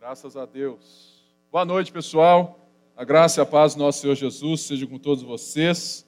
[0.00, 1.24] Graças a Deus.
[1.50, 2.70] Boa noite, pessoal.
[2.96, 6.06] A graça e a paz do nosso Senhor Jesus seja com todos vocês.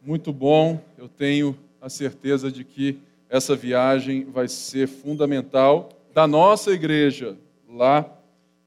[0.00, 0.80] Muito bom.
[0.96, 2.98] Eu tenho a certeza de que
[3.28, 7.36] essa viagem vai ser fundamental da nossa igreja
[7.68, 8.10] lá,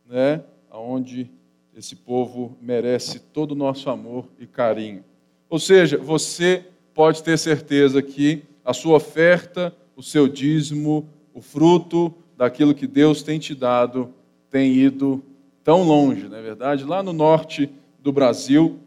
[0.08, 1.32] né, onde
[1.76, 5.04] esse povo merece todo o nosso amor e carinho.
[5.50, 6.64] Ou seja, você
[6.94, 13.24] pode ter certeza que a sua oferta, o seu dízimo, o fruto daquilo que Deus
[13.24, 14.14] tem te dado
[14.58, 15.24] tem ido
[15.64, 16.84] tão longe, não é verdade?
[16.84, 17.70] Lá no norte
[18.02, 18.80] do Brasil,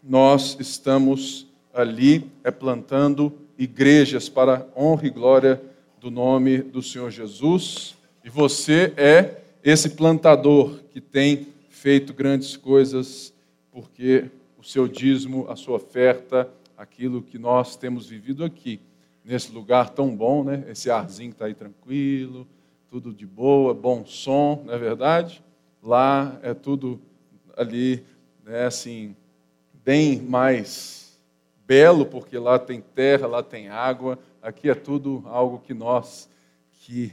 [0.00, 5.60] nós estamos ali é plantando igrejas para honra e glória
[6.00, 7.96] do nome do Senhor Jesus.
[8.24, 13.34] E você é esse plantador que tem feito grandes coisas,
[13.72, 16.48] porque o seu dízimo, a sua oferta,
[16.78, 18.78] aquilo que nós temos vivido aqui,
[19.24, 20.64] nesse lugar tão bom, né?
[20.68, 22.46] Esse arzinho está aí tranquilo,
[22.88, 25.42] tudo de boa, bom som, não é verdade?
[25.82, 27.00] Lá é tudo
[27.56, 28.04] ali,
[28.44, 29.16] né, assim,
[29.84, 31.18] bem mais
[31.66, 36.28] belo, porque lá tem terra, lá tem água, aqui é tudo algo que nós,
[36.72, 37.12] que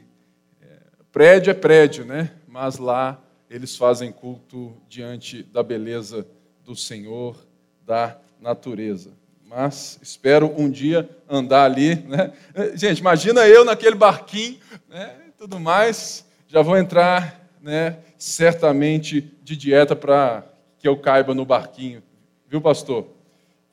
[0.62, 0.80] é,
[1.12, 2.32] prédio é prédio, né?
[2.48, 6.28] Mas lá eles fazem culto diante da beleza
[6.64, 7.38] do Senhor,
[7.86, 9.24] da natureza
[9.56, 11.96] mas espero um dia andar ali.
[12.08, 12.34] Né?
[12.74, 14.58] Gente, imagina eu naquele barquinho,
[14.90, 15.16] né?
[15.44, 20.42] Tudo mais, já vou entrar né, certamente de dieta para
[20.80, 22.02] que eu caiba no barquinho,
[22.48, 23.08] viu, pastor?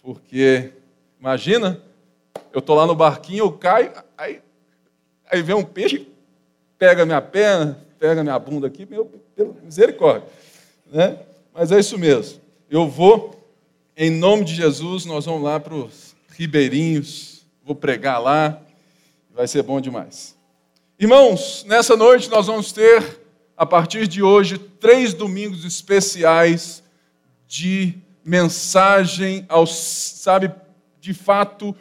[0.03, 0.73] Porque,
[1.21, 1.81] imagina,
[2.53, 4.41] eu estou lá no barquinho, eu caio, aí,
[5.31, 6.09] aí vem um peixe,
[6.77, 9.05] pega minha perna, pega minha bunda aqui, meu,
[9.37, 10.27] pelo misericórdia.
[10.91, 11.21] Né?
[11.55, 12.41] Mas é isso mesmo.
[12.69, 13.41] Eu vou
[13.97, 18.61] em nome de Jesus, nós vamos lá para os ribeirinhos, vou pregar lá,
[19.33, 20.40] vai ser bom demais.
[21.01, 23.23] Irmãos, nessa noite nós vamos ter,
[23.56, 26.83] a partir de hoje, três domingos especiais
[27.48, 30.53] de mensagem sabe,
[31.01, 31.75] de fato,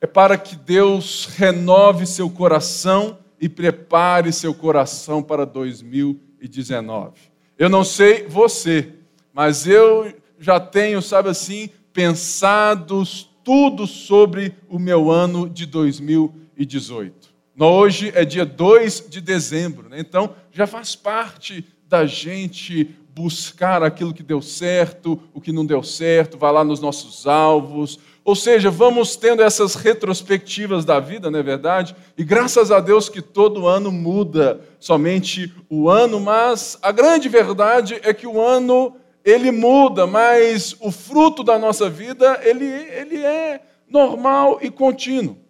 [0.00, 7.12] é para que Deus renove seu coração e prepare seu coração para 2019.
[7.56, 8.94] Eu não sei você,
[9.32, 13.04] mas eu já tenho, sabe assim, pensado
[13.44, 17.25] tudo sobre o meu ano de 2018.
[17.58, 19.98] Hoje é dia 2 de dezembro, né?
[19.98, 25.82] então já faz parte da gente buscar aquilo que deu certo, o que não deu
[25.82, 27.98] certo, vai lá nos nossos alvos.
[28.22, 31.96] Ou seja, vamos tendo essas retrospectivas da vida, não é verdade?
[32.18, 37.98] E graças a Deus que todo ano muda somente o ano, mas a grande verdade
[38.02, 43.62] é que o ano ele muda, mas o fruto da nossa vida, ele, ele é
[43.88, 45.45] normal e contínuo.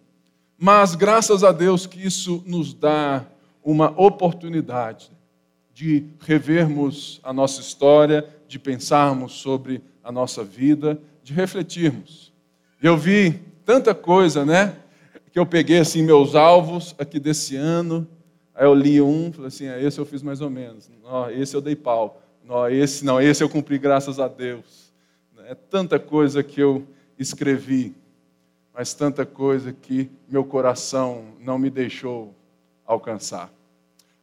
[0.57, 3.25] Mas graças a Deus que isso nos dá
[3.63, 5.11] uma oportunidade
[5.73, 12.33] de revermos a nossa história, de pensarmos sobre a nossa vida, de refletirmos.
[12.81, 14.75] Eu vi tanta coisa, né?
[15.31, 18.07] Que eu peguei assim meus alvos aqui desse ano.
[18.55, 20.89] Aí eu li um, falei assim, ah, esse eu fiz mais ou menos.
[21.03, 22.19] Oh, esse eu dei pau.
[22.43, 24.91] Não, esse não, esse eu cumpri graças a Deus.
[25.45, 26.87] É tanta coisa que eu
[27.19, 27.93] escrevi,
[28.77, 32.35] mas tanta coisa que meu coração não me deixou
[32.85, 33.51] alcançar.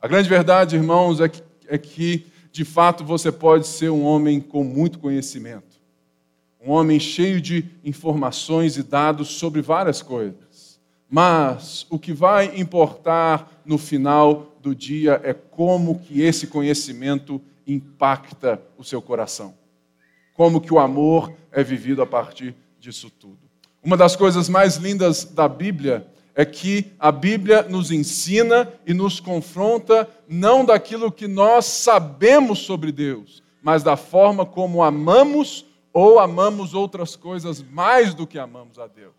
[0.01, 4.41] A grande verdade, irmãos, é que, é que de fato você pode ser um homem
[4.41, 5.81] com muito conhecimento,
[6.65, 10.79] um homem cheio de informações e dados sobre várias coisas.
[11.11, 18.63] Mas o que vai importar no final do dia é como que esse conhecimento impacta
[18.79, 19.53] o seu coração.
[20.33, 23.54] Como que o amor é vivido a partir disso tudo.
[23.85, 29.21] Uma das coisas mais lindas da Bíblia é que a Bíblia nos ensina e nos
[29.21, 36.73] confronta não daquilo que nós sabemos sobre Deus, mas da forma como amamos ou amamos
[36.73, 39.13] outras coisas mais do que amamos a Deus.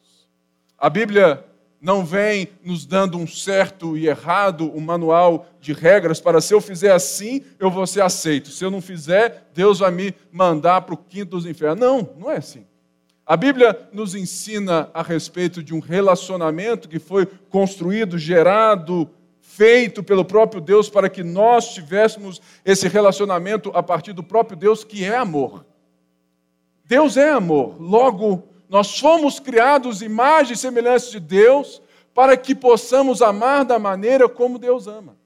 [0.80, 1.46] A Bíblia
[1.80, 6.60] não vem nos dando um certo e errado, um manual de regras para se eu
[6.60, 8.50] fizer assim, eu vou ser aceito.
[8.50, 11.80] Se eu não fizer, Deus vai me mandar para o quinto dos infernos.
[11.80, 12.66] Não, não é assim.
[13.26, 19.10] A Bíblia nos ensina a respeito de um relacionamento que foi construído, gerado,
[19.42, 24.84] feito pelo próprio Deus para que nós tivéssemos esse relacionamento a partir do próprio Deus,
[24.84, 25.66] que é amor.
[26.84, 27.82] Deus é amor.
[27.82, 31.82] Logo, nós fomos criados imagem e semelhança de Deus
[32.14, 35.18] para que possamos amar da maneira como Deus ama.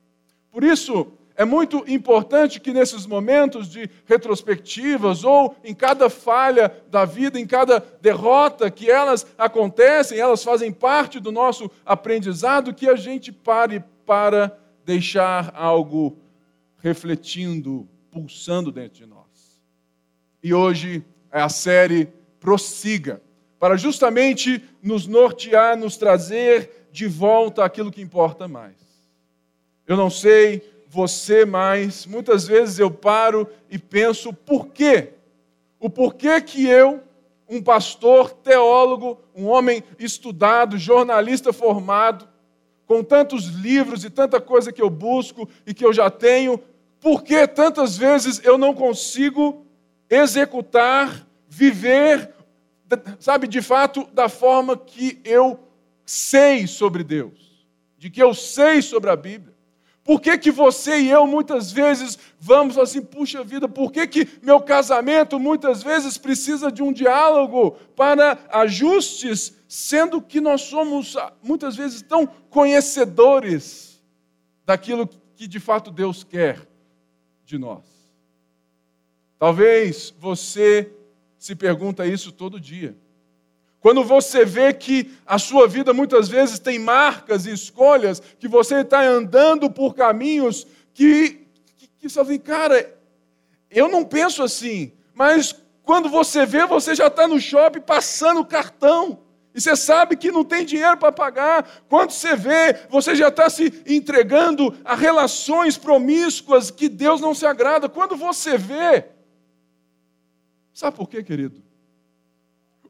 [0.52, 7.06] Por isso, é muito importante que nesses momentos de retrospectivas ou em cada falha da
[7.06, 12.98] vida, em cada derrota que elas acontecem, elas fazem parte do nosso aprendizado, que a
[12.98, 16.18] gente pare para deixar algo
[16.80, 19.64] refletindo, pulsando dentro de nós.
[20.44, 22.10] E hoje é a série
[22.42, 23.22] Prossiga,
[23.58, 28.76] para justamente nos nortear, nos trazer de volta aquilo que importa mais.
[29.88, 35.14] Eu não sei você, mas muitas vezes eu paro e penso por quê?
[35.80, 37.04] O porquê que eu,
[37.48, 42.28] um pastor, teólogo, um homem estudado, jornalista formado,
[42.88, 46.60] com tantos livros e tanta coisa que eu busco e que eu já tenho,
[47.00, 49.64] por que tantas vezes eu não consigo
[50.10, 52.34] executar, viver,
[53.20, 55.60] sabe, de fato, da forma que eu
[56.04, 59.59] sei sobre Deus, de que eu sei sobre a Bíblia?
[60.10, 64.28] Por que, que você e eu muitas vezes vamos assim, puxa vida, por que, que
[64.42, 71.32] meu casamento muitas vezes precisa de um diálogo para ajustes, sendo que nós somos ah,
[71.44, 74.02] muitas vezes tão conhecedores
[74.66, 76.68] daquilo que de fato Deus quer
[77.46, 77.86] de nós?
[79.38, 80.92] Talvez você
[81.38, 82.98] se pergunta isso todo dia.
[83.82, 88.82] Quando você vê que a sua vida muitas vezes tem marcas e escolhas, que você
[88.82, 91.48] está andando por caminhos que,
[91.78, 92.94] que, que você assim, cara,
[93.72, 99.20] eu não penso assim, mas quando você vê, você já está no shopping passando cartão.
[99.56, 101.68] E você sabe que não tem dinheiro para pagar.
[101.90, 107.46] Quando você vê, você já está se entregando a relações promíscuas que Deus não se
[107.46, 107.90] agrada.
[107.90, 109.06] Quando você vê.
[110.72, 111.69] Sabe por quê, querido?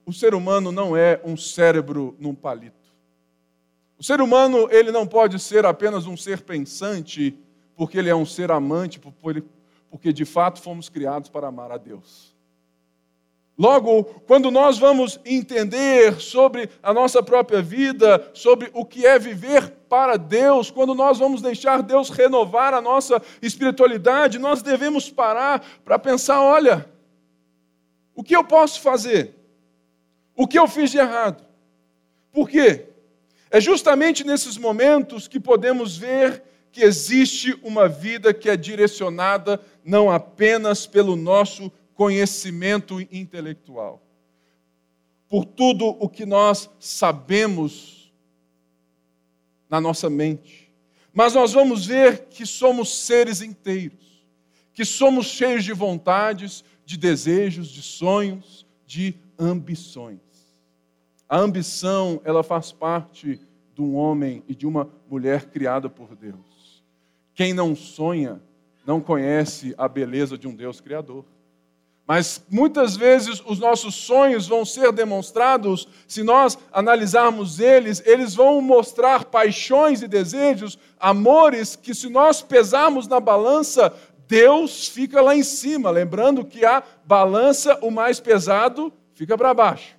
[0.09, 2.89] O ser humano não é um cérebro num palito.
[3.95, 7.37] O ser humano, ele não pode ser apenas um ser pensante,
[7.75, 12.35] porque ele é um ser amante, porque de fato fomos criados para amar a Deus.
[13.55, 19.69] Logo, quando nós vamos entender sobre a nossa própria vida, sobre o que é viver
[19.87, 25.99] para Deus, quando nós vamos deixar Deus renovar a nossa espiritualidade, nós devemos parar para
[25.99, 26.89] pensar: olha,
[28.15, 29.38] o que eu posso fazer?
[30.39, 31.45] O que eu fiz de errado?
[32.31, 32.85] Por quê?
[33.51, 36.41] É justamente nesses momentos que podemos ver
[36.71, 44.01] que existe uma vida que é direcionada não apenas pelo nosso conhecimento intelectual,
[45.27, 48.09] por tudo o que nós sabemos
[49.69, 50.73] na nossa mente,
[51.11, 54.25] mas nós vamos ver que somos seres inteiros,
[54.73, 60.19] que somos cheios de vontades, de desejos, de sonhos, de ambições.
[61.27, 63.39] A ambição, ela faz parte
[63.73, 66.83] de um homem e de uma mulher criada por Deus.
[67.33, 68.41] Quem não sonha,
[68.85, 71.23] não conhece a beleza de um Deus criador.
[72.05, 78.59] Mas muitas vezes os nossos sonhos vão ser demonstrados, se nós analisarmos eles, eles vão
[78.61, 83.93] mostrar paixões e desejos, amores que, se nós pesarmos na balança,
[84.27, 85.91] Deus fica lá em cima.
[85.91, 89.97] Lembrando que a balança, o mais pesado, fica para baixo.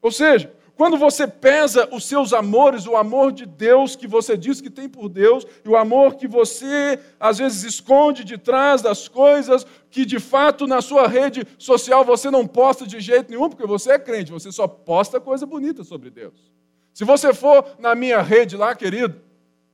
[0.00, 4.60] Ou seja, quando você pesa os seus amores, o amor de Deus que você diz
[4.60, 9.08] que tem por Deus, e o amor que você às vezes esconde de trás das
[9.08, 13.66] coisas que de fato na sua rede social você não posta de jeito nenhum, porque
[13.66, 16.52] você é crente, você só posta coisa bonita sobre Deus.
[16.94, 19.20] Se você for na minha rede lá, querido,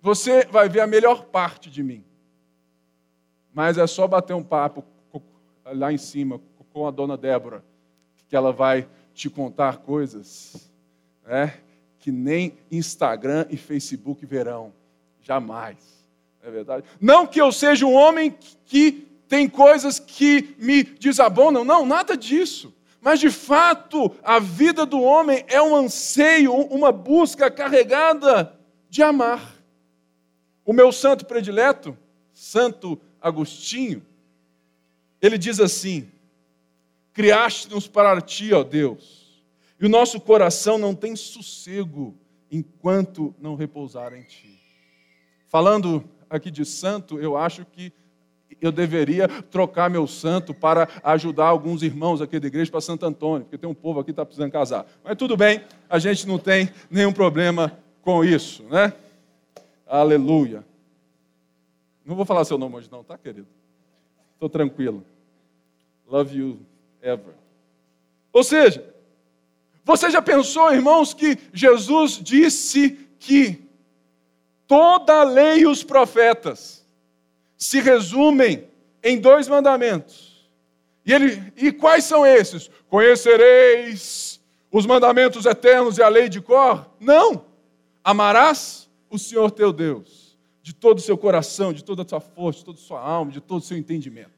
[0.00, 2.02] você vai ver a melhor parte de mim.
[3.52, 4.82] Mas é só bater um papo
[5.66, 6.40] lá em cima
[6.72, 7.62] com a dona Débora,
[8.34, 10.68] que ela vai te contar coisas
[11.24, 11.54] né,
[12.00, 14.72] que nem Instagram e Facebook verão.
[15.22, 15.76] Jamais.
[16.42, 16.84] É verdade?
[17.00, 18.36] Não que eu seja um homem
[18.66, 22.74] que tem coisas que me desabonam, não, nada disso.
[23.00, 28.58] Mas de fato, a vida do homem é um anseio, uma busca carregada
[28.90, 29.54] de amar.
[30.64, 31.96] O meu santo predileto,
[32.32, 34.04] Santo Agostinho,
[35.22, 36.10] ele diz assim:
[37.14, 39.40] Criaste-nos para ti, ó Deus,
[39.80, 42.18] e o nosso coração não tem sossego
[42.50, 44.60] enquanto não repousar em ti.
[45.46, 47.92] Falando aqui de santo, eu acho que
[48.60, 53.44] eu deveria trocar meu santo para ajudar alguns irmãos aqui da igreja para Santo Antônio,
[53.44, 54.84] porque tem um povo aqui que está precisando casar.
[55.04, 58.92] Mas tudo bem, a gente não tem nenhum problema com isso, né?
[59.86, 60.64] Aleluia.
[62.04, 63.46] Não vou falar seu nome hoje, não, tá, querido?
[64.34, 65.04] Estou tranquilo.
[66.08, 66.73] Love you
[67.04, 67.34] ever.
[68.32, 68.94] Ou seja,
[69.84, 73.62] você já pensou, irmãos, que Jesus disse que
[74.66, 76.84] toda a lei e os profetas
[77.56, 78.66] se resumem
[79.02, 80.50] em dois mandamentos.
[81.04, 82.70] E, ele, e quais são esses?
[82.88, 84.40] Conhecereis
[84.72, 86.90] os mandamentos eternos e a lei de cor?
[86.98, 87.44] Não.
[88.02, 90.24] Amarás o Senhor teu Deus
[90.62, 93.30] de todo o seu coração, de toda a sua força, de toda a sua alma,
[93.30, 94.32] de todo o seu entendimento.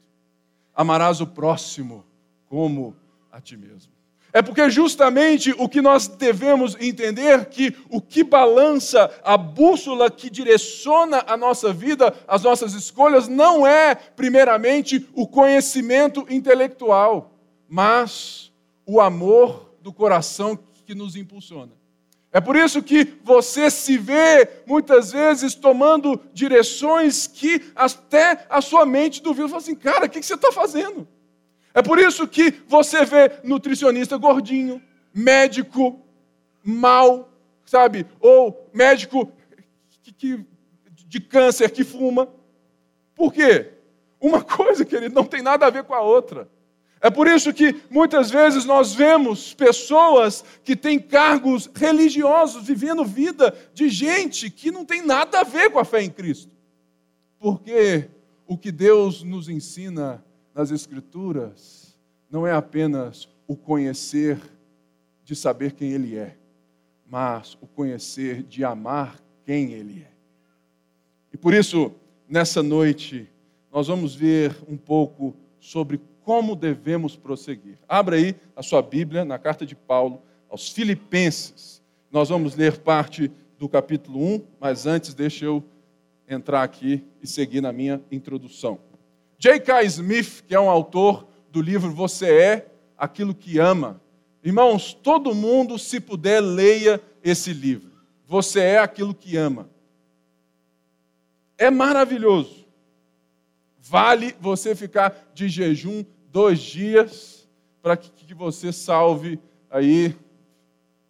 [0.75, 2.05] Amarás o próximo
[2.49, 2.95] como
[3.31, 3.97] a ti mesmo.
[4.33, 10.29] É porque justamente o que nós devemos entender que o que balança a bússola que
[10.29, 17.31] direciona a nossa vida, as nossas escolhas, não é primeiramente o conhecimento intelectual,
[17.67, 18.51] mas
[18.85, 21.71] o amor do coração que nos impulsiona.
[22.31, 28.85] É por isso que você se vê muitas vezes tomando direções que até a sua
[28.85, 29.47] mente duvida.
[29.47, 31.07] Fala assim, cara, o que você está fazendo?
[31.77, 34.81] É por isso que você vê nutricionista gordinho,
[35.13, 36.01] médico
[36.63, 37.31] mal,
[37.63, 38.07] sabe?
[38.19, 39.31] Ou médico
[40.01, 40.45] que, que,
[41.05, 42.29] de câncer que fuma.
[43.13, 43.73] Por quê?
[44.19, 46.49] Uma coisa, querido, não tem nada a ver com a outra.
[46.99, 53.55] É por isso que muitas vezes nós vemos pessoas que têm cargos religiosos vivendo vida
[53.75, 56.55] de gente que não tem nada a ver com a fé em Cristo.
[57.37, 58.09] Porque
[58.47, 60.25] o que Deus nos ensina
[60.57, 61.95] nas Escrituras
[62.31, 64.41] não é apenas o conhecer
[65.23, 66.35] de saber quem Ele é,
[67.07, 70.11] mas o conhecer de amar quem Ele é.
[71.31, 71.93] E por isso,
[72.27, 73.29] nessa noite,
[73.71, 77.77] nós vamos ver um pouco sobre como devemos prosseguir.
[77.87, 81.83] Abra aí a sua Bíblia na carta de Paulo aos Filipenses.
[82.11, 85.63] Nós vamos ler parte do capítulo 1, mas antes deixa eu
[86.27, 88.86] entrar aqui e seguir na minha introdução.
[89.37, 89.83] J.K.
[89.83, 94.01] Smith, que é um autor do livro Você é aquilo que ama.
[94.43, 97.91] Irmãos, todo mundo, se puder, leia esse livro.
[98.25, 99.69] Você é aquilo que ama.
[101.57, 102.65] É maravilhoso.
[103.79, 107.47] Vale você ficar de jejum dois dias
[107.81, 109.39] para que você salve
[109.69, 110.15] aí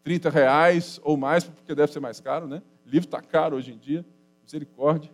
[0.04, 2.62] 30 reais ou mais, porque deve ser mais caro, né?
[2.86, 4.06] O livro está caro hoje em dia,
[4.44, 5.12] misericórdia,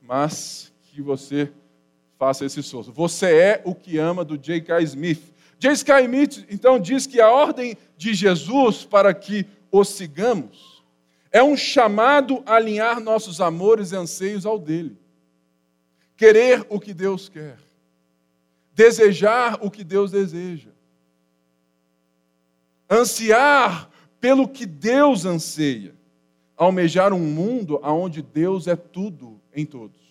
[0.00, 1.52] mas que você
[2.22, 2.92] faça esse esforço.
[2.92, 4.80] Você é o que ama do J.K.
[4.82, 5.20] Smith.
[5.58, 6.02] J.K.
[6.02, 10.84] Smith, então, diz que a ordem de Jesus para que o sigamos
[11.32, 14.96] é um chamado a alinhar nossos amores e anseios ao dele.
[16.16, 17.58] Querer o que Deus quer.
[18.72, 20.70] Desejar o que Deus deseja.
[22.88, 25.92] Ansiar pelo que Deus anseia.
[26.56, 30.01] Almejar um mundo onde Deus é tudo em todos.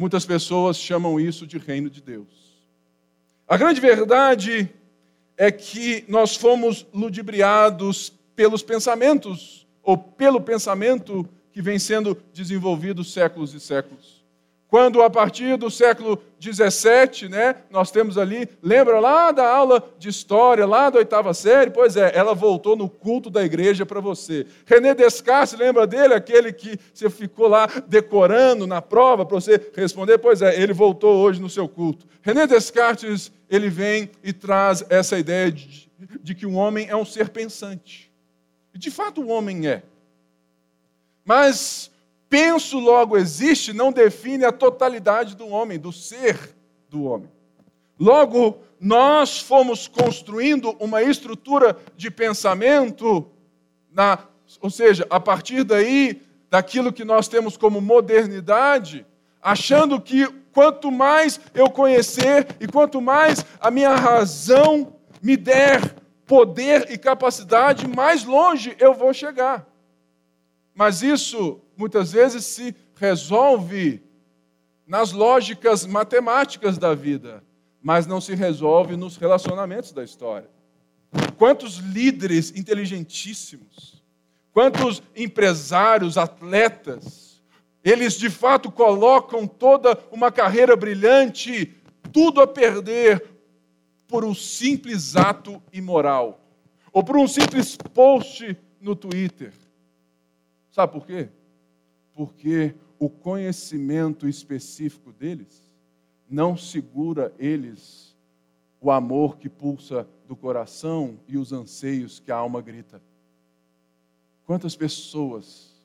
[0.00, 2.26] Muitas pessoas chamam isso de reino de Deus.
[3.46, 4.66] A grande verdade
[5.36, 13.52] é que nós fomos ludibriados pelos pensamentos, ou pelo pensamento que vem sendo desenvolvido séculos
[13.52, 14.19] e séculos.
[14.70, 20.08] Quando a partir do século 17, né, nós temos ali, lembra lá da aula de
[20.08, 21.72] história, lá da oitava série?
[21.72, 24.46] Pois é, ela voltou no culto da igreja para você.
[24.64, 30.18] René Descartes, lembra dele, aquele que você ficou lá decorando na prova para você responder?
[30.18, 32.06] Pois é, ele voltou hoje no seu culto.
[32.22, 35.90] René Descartes, ele vem e traz essa ideia de,
[36.22, 38.08] de que o homem é um ser pensante.
[38.72, 39.82] E de fato o homem é.
[41.24, 41.89] Mas
[42.30, 46.54] penso logo existe não define a totalidade do homem, do ser
[46.88, 47.28] do homem.
[47.98, 53.30] Logo, nós fomos construindo uma estrutura de pensamento,
[53.92, 54.18] na,
[54.60, 59.04] ou seja, a partir daí, daquilo que nós temos como modernidade,
[59.42, 65.94] achando que quanto mais eu conhecer e quanto mais a minha razão me der
[66.26, 69.66] poder e capacidade, mais longe eu vou chegar.
[70.74, 74.02] Mas isso muitas vezes se resolve
[74.86, 77.42] nas lógicas matemáticas da vida,
[77.80, 80.50] mas não se resolve nos relacionamentos da história.
[81.38, 84.04] Quantos líderes inteligentíssimos,
[84.52, 87.42] quantos empresários, atletas,
[87.82, 91.74] eles de fato colocam toda uma carreira brilhante,
[92.12, 93.24] tudo a perder
[94.06, 96.44] por um simples ato imoral,
[96.92, 99.54] ou por um simples post no Twitter.
[100.70, 101.30] Sabe por quê?
[102.20, 105.66] Porque o conhecimento específico deles
[106.28, 108.14] não segura eles
[108.78, 113.00] o amor que pulsa do coração e os anseios que a alma grita.
[114.44, 115.82] Quantas pessoas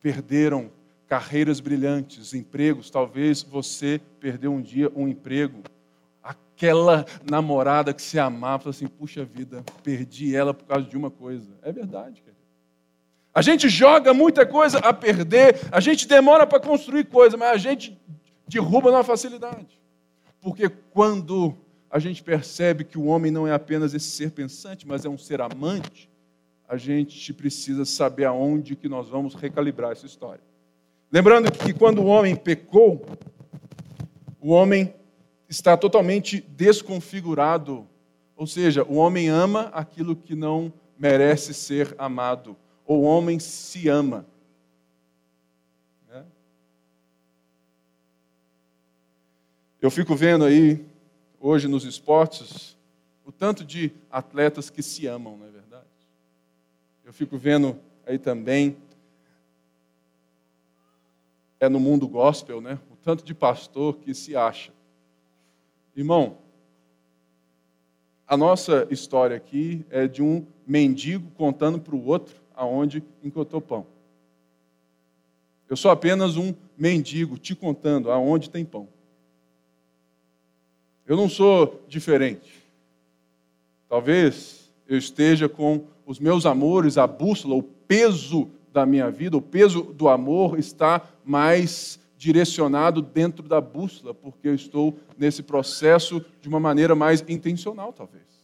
[0.00, 0.68] perderam
[1.06, 2.90] carreiras brilhantes, empregos?
[2.90, 5.62] Talvez você perdeu um dia um emprego.
[6.20, 11.56] Aquela namorada que se amava, assim, puxa vida, perdi ela por causa de uma coisa.
[11.62, 12.31] É verdade, cara.
[13.34, 17.56] A gente joga muita coisa a perder, a gente demora para construir coisa, mas a
[17.56, 17.98] gente
[18.46, 19.80] derruba na facilidade.
[20.40, 21.54] Porque quando
[21.90, 25.16] a gente percebe que o homem não é apenas esse ser pensante, mas é um
[25.16, 26.10] ser amante,
[26.68, 30.42] a gente precisa saber aonde que nós vamos recalibrar essa história.
[31.10, 33.04] Lembrando que quando o homem pecou,
[34.40, 34.94] o homem
[35.48, 37.86] está totalmente desconfigurado.
[38.34, 42.56] Ou seja, o homem ama aquilo que não merece ser amado.
[42.92, 44.26] O homem se ama.
[49.80, 50.84] Eu fico vendo aí,
[51.40, 52.76] hoje nos esportes,
[53.24, 55.86] o tanto de atletas que se amam, não é verdade?
[57.04, 58.76] Eu fico vendo aí também,
[61.58, 62.78] é no mundo gospel, né?
[62.92, 64.72] O tanto de pastor que se acha.
[65.96, 66.36] Irmão,
[68.28, 73.86] a nossa história aqui é de um mendigo contando para o outro aonde encontrou pão.
[75.68, 78.88] Eu sou apenas um mendigo te contando aonde tem pão.
[81.04, 82.62] Eu não sou diferente.
[83.88, 89.42] Talvez eu esteja com os meus amores, a bússola, o peso da minha vida, o
[89.42, 96.48] peso do amor está mais direcionado dentro da bússola, porque eu estou nesse processo de
[96.48, 98.41] uma maneira mais intencional, talvez.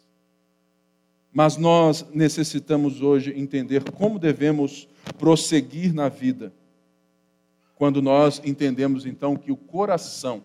[1.33, 6.53] Mas nós necessitamos hoje entender como devemos prosseguir na vida,
[7.77, 10.43] quando nós entendemos então que o coração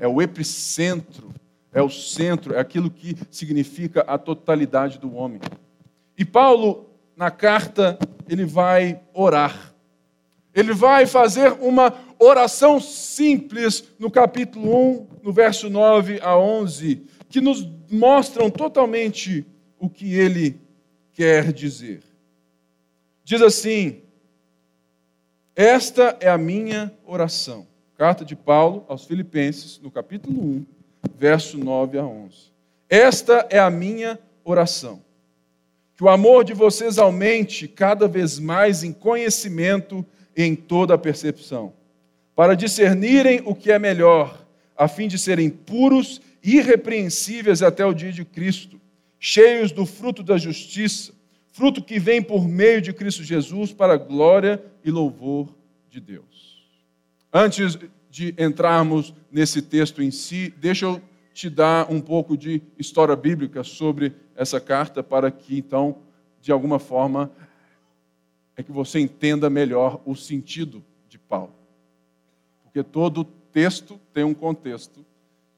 [0.00, 1.32] é o epicentro,
[1.72, 5.40] é o centro, é aquilo que significa a totalidade do homem.
[6.18, 9.74] E Paulo, na carta, ele vai orar.
[10.54, 17.40] Ele vai fazer uma oração simples no capítulo 1, no verso 9 a 11, que
[17.40, 19.46] nos mostram totalmente
[19.86, 20.60] o que ele
[21.12, 22.02] quer dizer.
[23.24, 24.02] Diz assim:
[25.54, 27.66] Esta é a minha oração.
[27.96, 30.66] Carta de Paulo aos Filipenses, no capítulo 1,
[31.16, 32.52] verso 9 a 11.
[32.90, 35.02] Esta é a minha oração.
[35.96, 40.04] Que o amor de vocês aumente cada vez mais em conhecimento
[40.36, 41.72] e em toda a percepção
[42.36, 47.94] para discernirem o que é melhor, a fim de serem puros e irrepreensíveis até o
[47.94, 48.78] dia de Cristo,
[49.18, 51.12] cheios do fruto da justiça,
[51.52, 55.54] fruto que vem por meio de Cristo Jesus para a glória e louvor
[55.90, 56.64] de Deus.
[57.32, 57.78] Antes
[58.10, 61.00] de entrarmos nesse texto em si, deixa eu
[61.32, 65.98] te dar um pouco de história bíblica sobre essa carta para que então,
[66.40, 67.30] de alguma forma,
[68.56, 71.56] é que você entenda melhor o sentido de Paulo
[72.76, 75.02] porque todo texto tem um contexto,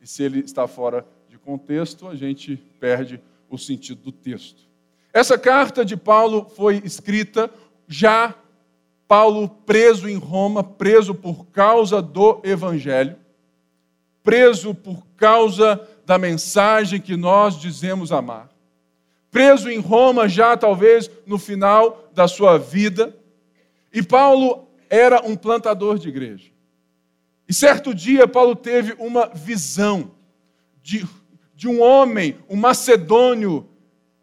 [0.00, 4.62] e se ele está fora de contexto, a gente perde o sentido do texto.
[5.12, 7.50] Essa carta de Paulo foi escrita
[7.86, 8.34] já
[9.08, 13.16] Paulo preso em Roma, preso por causa do evangelho,
[14.22, 18.50] preso por causa da mensagem que nós dizemos amar.
[19.30, 23.16] Preso em Roma já talvez no final da sua vida,
[23.92, 26.50] e Paulo era um plantador de igreja.
[27.48, 30.10] E certo dia, Paulo teve uma visão
[30.82, 31.06] de,
[31.58, 33.68] de um homem, um macedônio,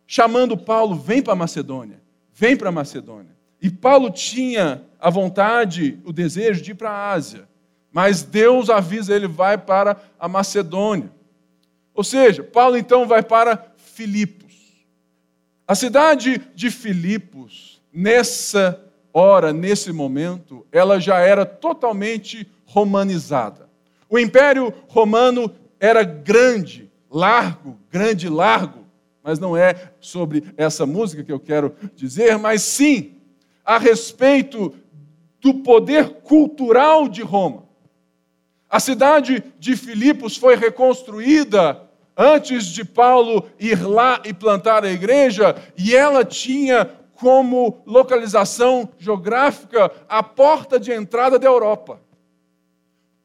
[0.07, 2.01] chamando Paulo: vem para Macedônia,
[2.33, 3.35] vem para Macedônia.
[3.61, 7.45] E Paulo tinha a vontade, o desejo de ir para a Ásia,
[7.91, 11.11] mas Deus avisa ele: vai para a Macedônia.
[11.93, 14.53] Ou seja, Paulo então vai para Filipos.
[15.67, 23.69] A cidade de Filipos, nessa hora, nesse momento, ela já era totalmente romanizada.
[24.09, 26.84] O Império Romano era grande,
[27.15, 28.85] largo, grande, largo,
[29.23, 33.13] mas não é sobre essa música que eu quero dizer, mas sim
[33.63, 34.75] a respeito
[35.39, 37.63] do poder cultural de Roma.
[38.69, 41.81] A cidade de Filipos foi reconstruída
[42.17, 49.89] antes de Paulo ir lá e plantar a igreja, e ela tinha como localização geográfica
[50.09, 52.01] a porta de entrada da Europa.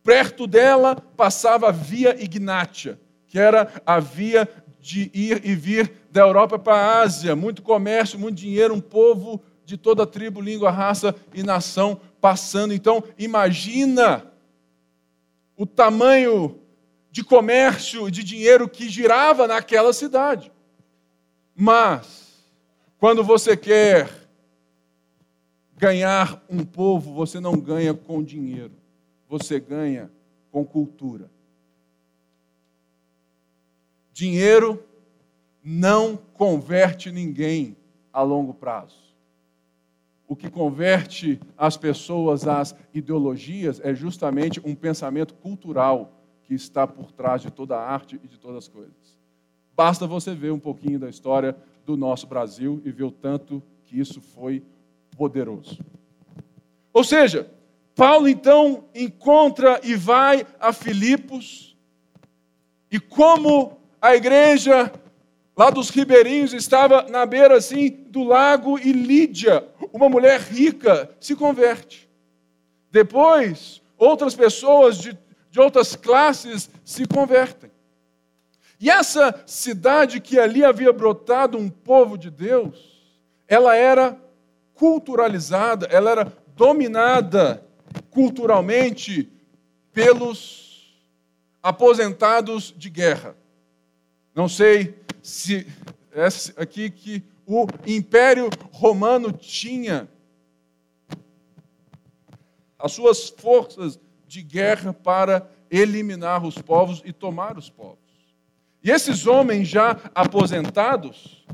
[0.05, 2.99] Perto dela passava a Via Ignátia,
[3.31, 4.47] que era a via
[4.79, 7.35] de ir e vir da Europa para a Ásia.
[7.35, 12.75] Muito comércio, muito dinheiro, um povo de toda tribo, língua, raça e nação passando.
[12.75, 14.27] Então, imagina
[15.57, 16.61] o tamanho
[17.11, 20.53] de comércio de dinheiro que girava naquela cidade.
[21.55, 22.45] Mas,
[22.99, 24.11] quando você quer
[25.79, 28.81] ganhar um povo, você não ganha com dinheiro
[29.31, 30.11] você ganha
[30.51, 31.31] com cultura.
[34.21, 34.85] Dinheiro
[35.65, 37.75] não converte ninguém
[38.13, 38.99] a longo prazo.
[40.29, 47.11] O que converte as pessoas às ideologias é justamente um pensamento cultural que está por
[47.11, 49.19] trás de toda a arte e de todas as coisas.
[49.75, 51.57] Basta você ver um pouquinho da história
[51.87, 54.63] do nosso Brasil e ver o tanto que isso foi
[55.17, 55.83] poderoso.
[56.93, 57.51] Ou seja,
[57.95, 61.75] Paulo então encontra e vai a Filipos,
[62.93, 64.93] e como a igreja
[65.57, 71.37] lá dos ribeirinhos estava na beira assim do lago, e Lídia, uma mulher rica, se
[71.37, 72.09] converte.
[72.91, 75.17] Depois, outras pessoas de,
[75.51, 77.71] de outras classes se convertem.
[78.81, 83.13] E essa cidade que ali havia brotado um povo de Deus,
[83.47, 84.19] ela era
[84.75, 87.63] culturalizada, ela era dominada
[88.11, 89.31] culturalmente
[89.93, 90.99] pelos
[91.63, 93.37] aposentados de guerra.
[94.41, 95.67] Não sei se
[96.13, 100.09] é aqui que o Império Romano tinha
[102.79, 107.99] as suas forças de guerra para eliminar os povos e tomar os povos.
[108.83, 111.45] E esses homens já aposentados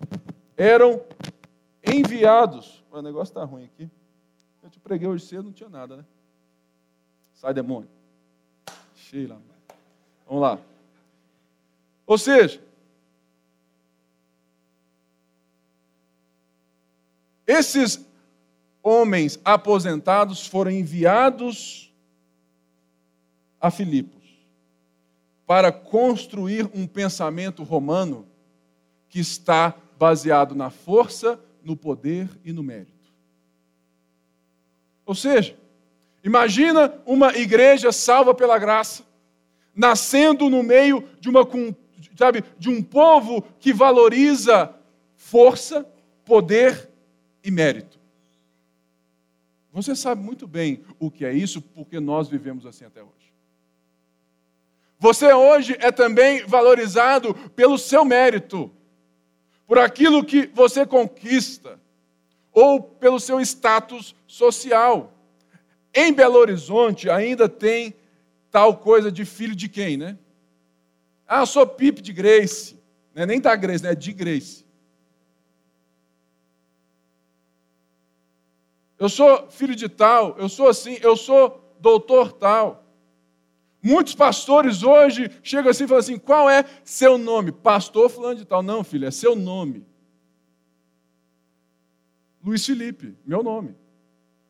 [0.57, 1.03] eram
[1.85, 2.85] enviados.
[2.93, 3.91] O negócio está ruim aqui.
[4.63, 6.05] Eu te preguei hoje cedo, não tinha nada, né?
[7.35, 7.91] Sai, demônio.
[8.95, 9.43] Sheila.
[10.25, 10.61] Vamos lá.
[12.07, 12.65] Ou seja,
[17.47, 18.05] esses
[18.83, 21.93] homens aposentados foram enviados
[23.61, 24.17] a Filipos
[25.47, 28.27] para construir um pensamento romano
[29.09, 32.93] que está baseado na força, no poder e no mérito.
[35.05, 35.57] Ou seja,
[36.23, 39.05] imagina uma igreja salva pela graça,
[39.75, 41.47] nascendo no meio de uma
[42.17, 44.75] sabe, de um povo que valoriza
[45.15, 45.87] força,
[46.25, 46.91] poder
[47.47, 48.01] e mérito.
[49.73, 53.33] Você sabe muito bem o que é isso, porque nós vivemos assim até hoje.
[54.99, 58.71] Você hoje é também valorizado pelo seu mérito,
[59.65, 61.79] por aquilo que você conquista,
[62.53, 65.13] ou pelo seu status social.
[65.95, 67.95] Em Belo Horizonte ainda tem
[68.51, 70.19] tal coisa de filho de quem, né?
[71.29, 72.77] Ah, sou Pipe de Grace.
[73.15, 73.93] É nem da Grace, né?
[73.93, 74.66] é de Grace.
[78.99, 82.85] Eu sou filho de tal, eu sou assim, eu sou doutor tal.
[83.83, 87.53] Muitos pastores hoje chegam assim e falam assim: qual é seu nome?
[87.53, 88.63] Pastor fulano de tal.
[88.63, 89.87] Não, filho, é seu nome.
[92.43, 93.75] Luiz Felipe, meu nome.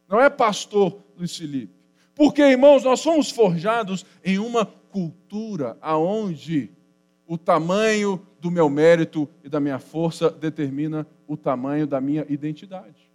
[0.09, 1.75] Não é pastor Luiz Felipe.
[2.15, 6.71] Porque, irmãos, nós somos forjados em uma cultura aonde
[7.27, 13.06] o tamanho do meu mérito e da minha força determina o tamanho da minha identidade.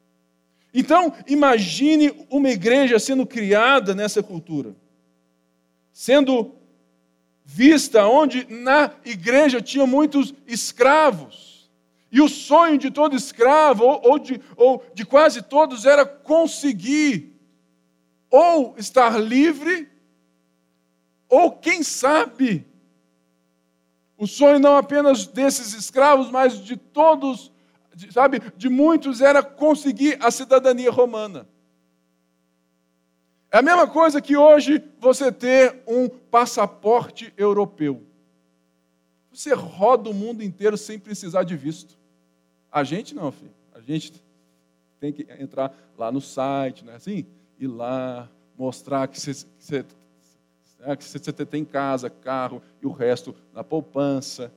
[0.74, 4.76] Então, imagine uma igreja sendo criada nessa cultura
[5.92, 6.56] sendo
[7.44, 11.70] vista onde na igreja tinha muitos escravos.
[12.12, 17.40] E o sonho de todo escravo, ou, ou, de, ou de quase todos, era conseguir
[18.30, 19.90] ou estar livre,
[21.30, 22.66] ou quem sabe,
[24.18, 27.52] o sonho não apenas desses escravos, mas de todos,
[28.12, 31.48] sabe, de muitos, era conseguir a cidadania romana.
[33.52, 38.02] É a mesma coisa que hoje você ter um passaporte europeu.
[39.32, 41.98] Você roda o mundo inteiro sem precisar de visto.
[42.72, 43.54] A gente não, filho.
[43.74, 44.14] A gente
[45.00, 47.26] tem que entrar lá no site, não é assim?
[47.60, 49.86] Ir lá, mostrar que você, que você,
[50.80, 54.52] né, que você tem casa, carro e o resto na poupança.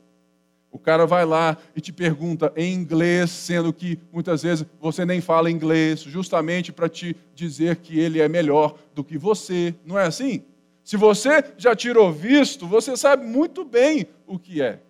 [0.75, 5.21] O cara vai lá e te pergunta em inglês, sendo que muitas vezes você nem
[5.21, 9.73] fala inglês, justamente para te dizer que ele é melhor do que você.
[9.87, 10.43] Não é assim?
[10.83, 14.81] Se você já tirou visto, você sabe muito bem o que é.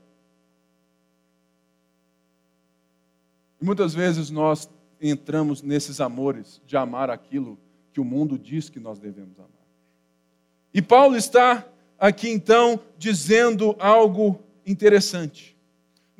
[3.61, 7.59] E muitas vezes nós entramos nesses amores de amar aquilo
[7.92, 9.51] que o mundo diz que nós devemos amar.
[10.73, 11.62] E Paulo está
[11.99, 15.54] aqui então dizendo algo interessante.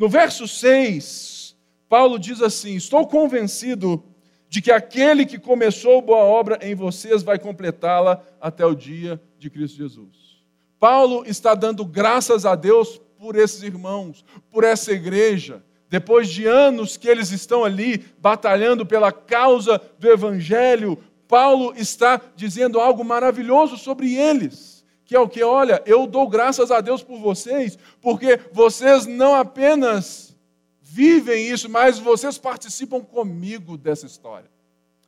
[0.05, 1.57] No verso 6,
[1.89, 4.05] Paulo diz assim: Estou convencido
[4.51, 9.49] de que aquele que começou boa obra em vocês vai completá-la até o dia de
[9.49, 10.43] Cristo Jesus.
[10.79, 15.65] Paulo está dando graças a Deus por esses irmãos, por essa igreja.
[15.89, 22.79] Depois de anos que eles estão ali batalhando pela causa do Evangelho, Paulo está dizendo
[22.79, 24.74] algo maravilhoso sobre eles
[25.05, 25.43] que é o que?
[25.43, 30.35] Olha, eu dou graças a Deus por vocês, porque vocês não apenas
[30.81, 34.51] vivem isso, mas vocês participam comigo dessa história.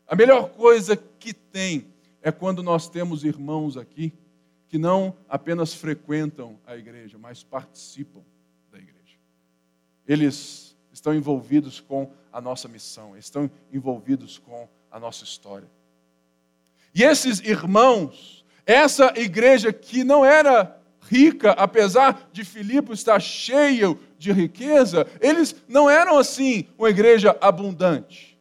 [0.07, 1.87] A melhor coisa que tem
[2.21, 4.13] é quando nós temos irmãos aqui
[4.69, 8.21] que não apenas frequentam a igreja, mas participam
[8.71, 9.17] da igreja.
[10.07, 15.71] Eles estão envolvidos com a nossa missão, estão envolvidos com a nossa história.
[16.95, 20.77] E esses irmãos, essa igreja que não era
[21.09, 28.37] rica, apesar de Filipe estar cheio de riqueza, eles não eram assim uma igreja abundante.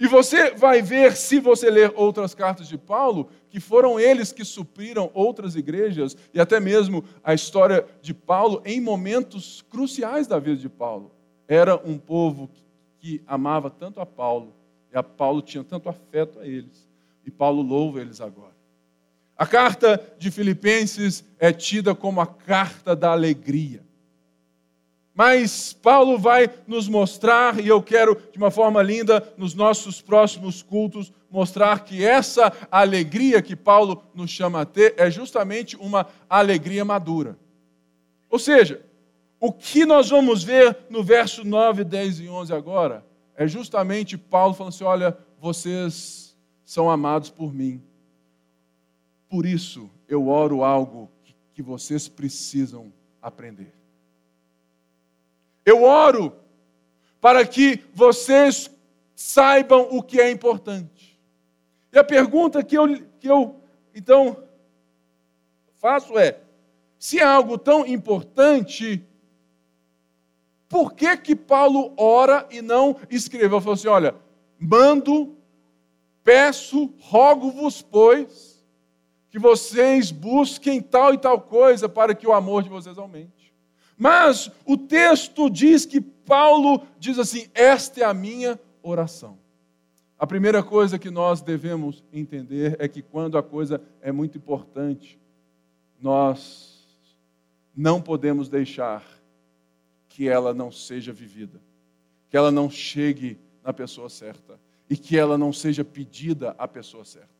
[0.00, 4.44] E você vai ver, se você ler outras cartas de Paulo, que foram eles que
[4.44, 10.56] supriram outras igrejas e até mesmo a história de Paulo em momentos cruciais da vida
[10.56, 11.10] de Paulo.
[11.48, 12.48] Era um povo
[13.00, 14.54] que amava tanto a Paulo
[14.92, 16.88] e a Paulo tinha tanto afeto a eles.
[17.24, 18.57] E Paulo louva eles agora.
[19.38, 23.86] A carta de Filipenses é tida como a carta da alegria.
[25.14, 30.60] Mas Paulo vai nos mostrar, e eu quero, de uma forma linda, nos nossos próximos
[30.60, 36.84] cultos, mostrar que essa alegria que Paulo nos chama a ter é justamente uma alegria
[36.84, 37.38] madura.
[38.28, 38.84] Ou seja,
[39.40, 43.04] o que nós vamos ver no verso 9, 10 e 11 agora
[43.36, 47.82] é justamente Paulo falando assim: olha, vocês são amados por mim.
[49.28, 51.10] Por isso eu oro algo
[51.52, 53.74] que vocês precisam aprender.
[55.66, 56.34] Eu oro
[57.20, 58.70] para que vocês
[59.14, 61.18] saibam o que é importante.
[61.92, 62.86] E a pergunta que eu,
[63.18, 63.60] que eu
[63.94, 64.44] então
[65.76, 66.40] faço é:
[66.98, 69.04] se é algo tão importante,
[70.68, 73.60] por que que Paulo ora e não escreveu?
[73.60, 74.14] Falou assim: olha,
[74.58, 75.36] mando,
[76.22, 78.47] peço, rogo-vos, pois,
[79.30, 83.52] que vocês busquem tal e tal coisa para que o amor de vocês aumente.
[83.96, 89.38] Mas o texto diz que Paulo diz assim: Esta é a minha oração.
[90.18, 95.18] A primeira coisa que nós devemos entender é que quando a coisa é muito importante,
[96.00, 96.86] nós
[97.76, 99.04] não podemos deixar
[100.08, 101.60] que ela não seja vivida,
[102.28, 104.58] que ela não chegue na pessoa certa
[104.90, 107.37] e que ela não seja pedida à pessoa certa.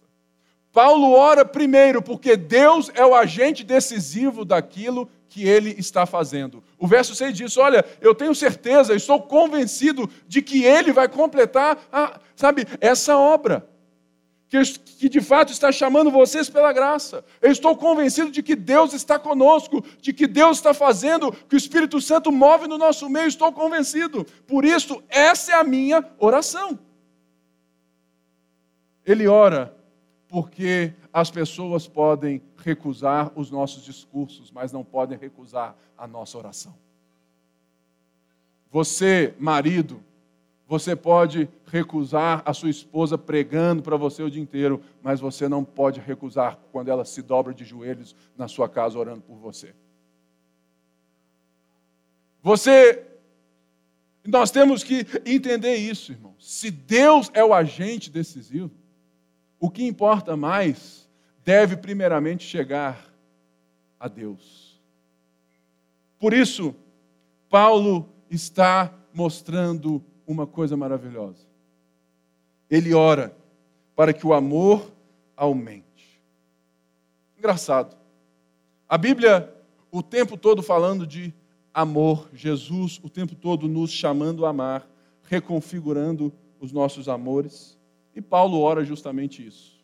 [0.79, 6.63] Paulo ora primeiro porque Deus é o agente decisivo daquilo que ele está fazendo.
[6.79, 11.85] O verso 6 diz: Olha, eu tenho certeza, estou convencido de que ele vai completar,
[11.91, 13.69] a, sabe, essa obra.
[14.49, 17.25] Que, que de fato está chamando vocês pela graça.
[17.43, 21.59] Eu estou convencido de que Deus está conosco, de que Deus está fazendo, que o
[21.59, 24.25] Espírito Santo move no nosso meio, estou convencido.
[24.47, 26.79] Por isso, essa é a minha oração.
[29.05, 29.77] Ele ora
[30.29, 36.75] porque as pessoas podem recusar os nossos discursos, mas não podem recusar a nossa oração.
[38.71, 40.03] Você, marido,
[40.67, 45.65] você pode recusar a sua esposa pregando para você o dia inteiro, mas você não
[45.65, 49.75] pode recusar quando ela se dobra de joelhos na sua casa orando por você.
[52.43, 53.05] Você
[54.27, 56.35] nós temos que entender isso, irmão.
[56.39, 58.71] Se Deus é o agente decisivo,
[59.61, 61.09] o que importa mais
[61.45, 63.13] deve primeiramente chegar
[63.99, 64.81] a Deus.
[66.19, 66.75] Por isso,
[67.49, 71.47] Paulo está mostrando uma coisa maravilhosa.
[72.71, 73.35] Ele ora
[73.97, 74.93] para que o amor
[75.37, 76.21] aumente.
[77.39, 77.97] Engraçado.
[78.89, 79.55] A Bíblia,
[79.91, 81.33] o tempo todo falando de
[81.73, 84.89] amor, Jesus, o tempo todo nos chamando a amar,
[85.23, 87.78] reconfigurando os nossos amores.
[88.19, 89.79] E Paulo ora justamente isso: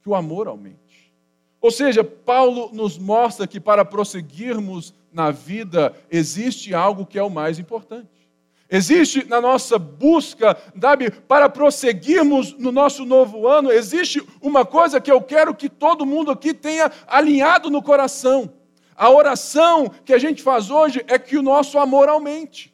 [0.00, 1.12] que o amor aumente.
[1.60, 7.28] Ou seja, Paulo nos mostra que para prosseguirmos na vida existe algo que é o
[7.28, 8.30] mais importante.
[8.70, 15.10] Existe na nossa busca, sabe, para prosseguirmos no nosso novo ano, existe uma coisa que
[15.10, 18.52] eu quero que todo mundo aqui tenha alinhado no coração.
[18.94, 22.72] A oração que a gente faz hoje é que o nosso amor aumente.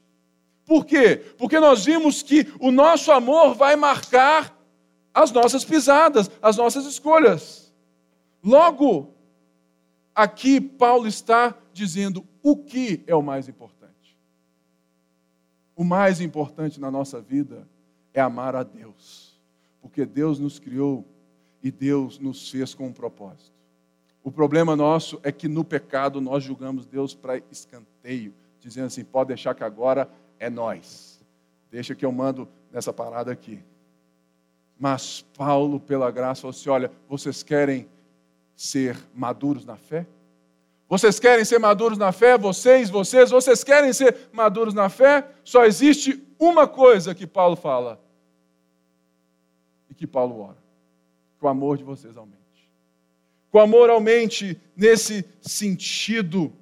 [0.67, 1.23] Por quê?
[1.37, 4.54] Porque nós vimos que o nosso amor vai marcar
[5.15, 7.73] as nossas pisadas, as nossas escolhas.
[8.43, 9.15] Logo,
[10.13, 14.19] aqui Paulo está dizendo o que é o mais importante.
[15.77, 17.67] O mais importante na nossa vida
[18.13, 19.41] é amar a Deus,
[19.81, 21.05] porque Deus nos criou
[21.63, 23.55] e Deus nos fez com um propósito.
[24.23, 29.29] O problema nosso é que no pecado nós julgamos Deus para escanteio, dizendo assim: pode
[29.29, 31.21] deixar que agora é nós.
[31.71, 33.63] Deixa que eu mando nessa parada aqui.
[34.85, 37.89] Mas Paulo, pela graça, falou assim: olha, vocês querem
[38.55, 40.07] ser maduros na fé?
[40.87, 42.37] Vocês querem ser maduros na fé?
[42.37, 45.27] Vocês, vocês, vocês querem ser maduros na fé?
[45.43, 47.99] Só existe uma coisa que Paulo fala
[49.89, 50.59] e que Paulo ora:
[51.39, 52.71] que o amor de vocês aumente.
[53.51, 56.53] Que o amor aumente nesse sentido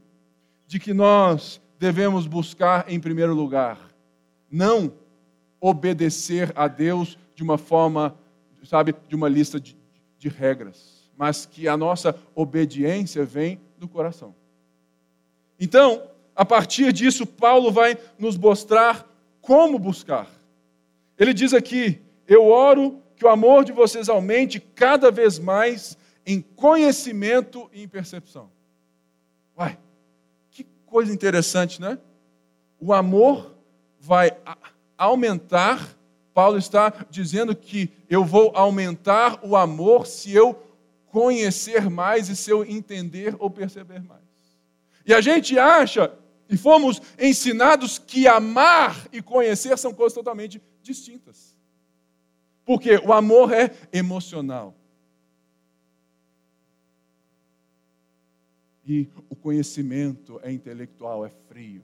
[0.69, 3.81] de que nós devemos buscar, em primeiro lugar,
[4.49, 4.93] não
[5.61, 8.17] obedecer a Deus de uma forma,
[8.65, 9.77] sabe, de uma lista de,
[10.19, 14.35] de regras, mas que a nossa obediência vem do coração.
[15.59, 16.03] Então,
[16.35, 19.09] a partir disso, Paulo vai nos mostrar
[19.41, 20.29] como buscar.
[21.19, 26.41] Ele diz aqui: Eu oro que o amor de vocês aumente cada vez mais em
[26.41, 28.51] conhecimento e em percepção.
[29.57, 29.79] Uai,
[30.51, 31.99] que coisa interessante, né?
[32.81, 33.55] O amor
[34.01, 34.37] vai
[34.97, 35.97] aumentar.
[36.35, 40.55] Paulo está dizendo que eu vou aumentar o amor se eu
[41.07, 44.23] conhecer mais e se eu entender ou perceber mais.
[45.05, 46.13] E a gente acha
[46.49, 51.57] e fomos ensinados que amar e conhecer são coisas totalmente distintas.
[52.65, 54.75] Porque o amor é emocional.
[58.87, 61.83] E o conhecimento é intelectual, é frio.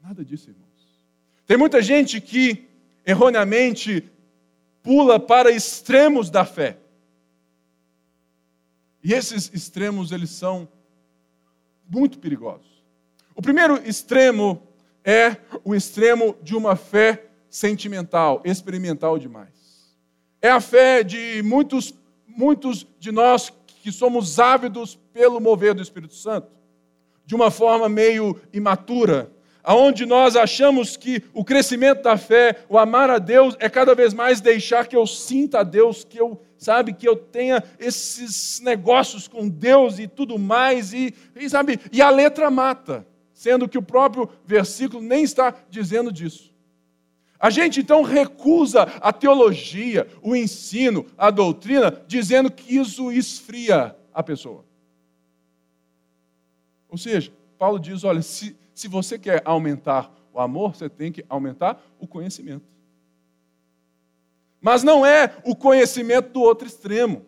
[0.00, 0.70] Nada disso, irmãos.
[1.46, 2.69] Tem muita gente que
[3.04, 4.10] erroneamente
[4.82, 6.78] pula para extremos da fé.
[9.02, 10.68] E esses extremos eles são
[11.88, 12.84] muito perigosos.
[13.34, 14.62] O primeiro extremo
[15.04, 19.50] é o extremo de uma fé sentimental, experimental demais.
[20.40, 21.94] É a fé de muitos,
[22.26, 26.50] muitos de nós que somos ávidos pelo mover do Espírito Santo,
[27.24, 29.30] de uma forma meio imatura,
[29.62, 34.14] aonde nós achamos que o crescimento da fé, o amar a Deus é cada vez
[34.14, 39.28] mais deixar que eu sinta a Deus, que eu, sabe, que eu tenha esses negócios
[39.28, 43.82] com Deus e tudo mais e, e sabe, e a letra mata, sendo que o
[43.82, 46.50] próprio versículo nem está dizendo disso.
[47.38, 54.22] A gente então recusa a teologia, o ensino, a doutrina, dizendo que isso esfria a
[54.22, 54.62] pessoa.
[56.90, 61.22] Ou seja, Paulo diz: olha, se, se você quer aumentar o amor, você tem que
[61.28, 62.64] aumentar o conhecimento.
[64.58, 67.26] Mas não é o conhecimento do outro extremo.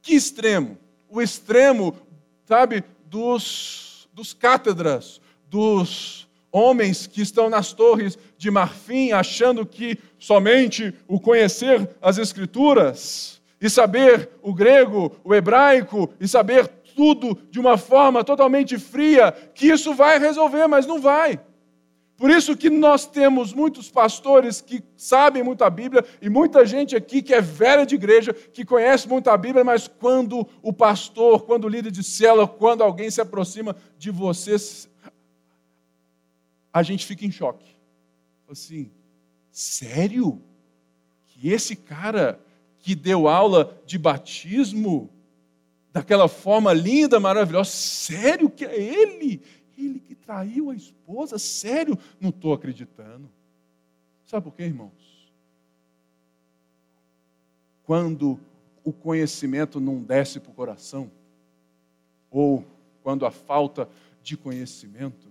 [0.00, 0.78] Que extremo?
[1.08, 1.96] O extremo,
[2.44, 10.94] sabe, dos, dos cátedras, dos homens que estão nas torres de marfim achando que somente
[11.08, 17.76] o conhecer as Escrituras e saber o grego, o hebraico e saber tudo de uma
[17.76, 21.38] forma totalmente fria, que isso vai resolver, mas não vai.
[22.16, 26.96] Por isso que nós temos muitos pastores que sabem muito a Bíblia e muita gente
[26.96, 31.42] aqui que é velha de igreja, que conhece muito a Bíblia, mas quando o pastor,
[31.42, 34.56] quando o líder de célula, quando alguém se aproxima de você,
[36.72, 37.76] a gente fica em choque.
[38.48, 38.90] Assim,
[39.52, 40.40] sério?
[41.26, 42.40] Que esse cara
[42.78, 45.10] que deu aula de batismo
[45.96, 49.40] daquela forma linda, maravilhosa, sério que é ele?
[49.78, 51.38] Ele que traiu a esposa?
[51.38, 51.98] Sério?
[52.20, 53.30] Não estou acreditando.
[54.26, 54.92] Sabe por quê, irmãos?
[57.82, 58.38] Quando
[58.84, 61.10] o conhecimento não desce para o coração,
[62.30, 62.62] ou
[63.02, 63.88] quando a falta
[64.22, 65.26] de conhecimento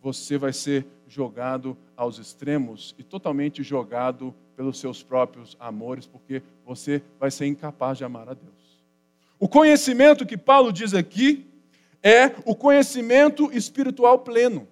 [0.00, 7.02] você vai ser jogado aos extremos e totalmente jogado pelos seus próprios amores, porque você
[7.18, 8.65] vai ser incapaz de amar a Deus.
[9.38, 11.46] O conhecimento que Paulo diz aqui
[12.02, 14.66] é o conhecimento espiritual pleno.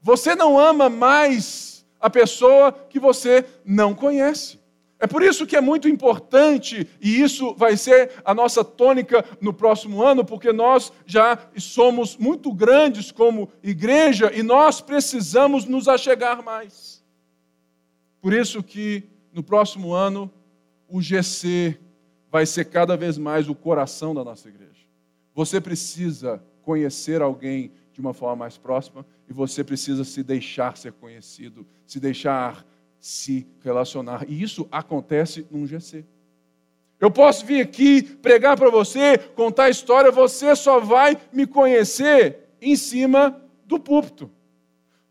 [0.00, 4.58] Você não ama mais a pessoa que você não conhece.
[4.98, 9.52] É por isso que é muito importante, e isso vai ser a nossa tônica no
[9.52, 16.44] próximo ano, porque nós já somos muito grandes como igreja e nós precisamos nos achegar
[16.44, 17.02] mais.
[18.20, 20.30] Por isso que no próximo ano
[20.86, 21.78] o GC
[22.30, 24.86] vai ser cada vez mais o coração da nossa igreja.
[25.34, 30.92] Você precisa conhecer alguém de uma forma mais próxima e você precisa se deixar ser
[30.92, 32.64] conhecido, se deixar
[33.00, 34.24] se relacionar.
[34.28, 36.04] E isso acontece num GC.
[37.00, 42.50] Eu posso vir aqui pregar para você, contar a história, você só vai me conhecer
[42.60, 44.30] em cima do púlpito.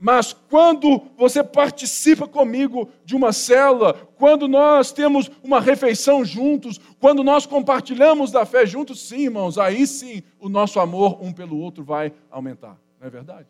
[0.02, 7.22] Mas quando você participa comigo de uma célula, quando nós temos uma refeição juntos, quando
[7.22, 11.84] nós compartilhamos da fé juntos, sim, irmãos, aí sim o nosso amor um pelo outro
[11.84, 12.80] vai aumentar.
[12.98, 13.48] Não é verdade?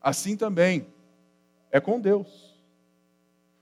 [0.00, 0.86] Assim também
[1.72, 2.54] é com Deus.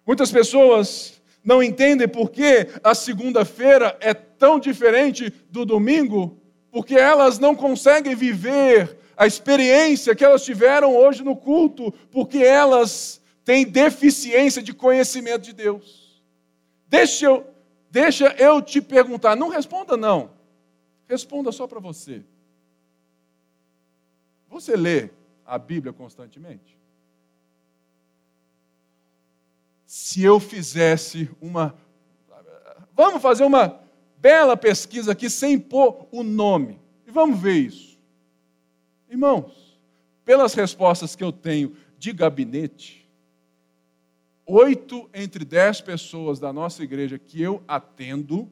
[0.06, 6.36] Muitas pessoas não entendem por que a segunda-feira é tão diferente do domingo,
[6.70, 13.20] porque elas não conseguem viver a experiência que elas tiveram hoje no culto, porque elas
[13.44, 16.22] têm deficiência de conhecimento de Deus.
[16.86, 17.46] Deixa eu,
[17.90, 20.30] deixa eu te perguntar, não responda não.
[21.06, 22.22] Responda só para você.
[24.48, 25.10] Você lê
[25.44, 26.78] a Bíblia constantemente?
[29.88, 31.74] se eu fizesse uma.
[32.94, 33.80] Vamos fazer uma
[34.18, 36.78] bela pesquisa aqui sem pôr o nome.
[37.06, 37.87] E vamos ver isso.
[39.10, 39.78] Irmãos,
[40.24, 43.08] pelas respostas que eu tenho de gabinete,
[44.46, 48.48] oito entre dez pessoas da nossa igreja que eu atendo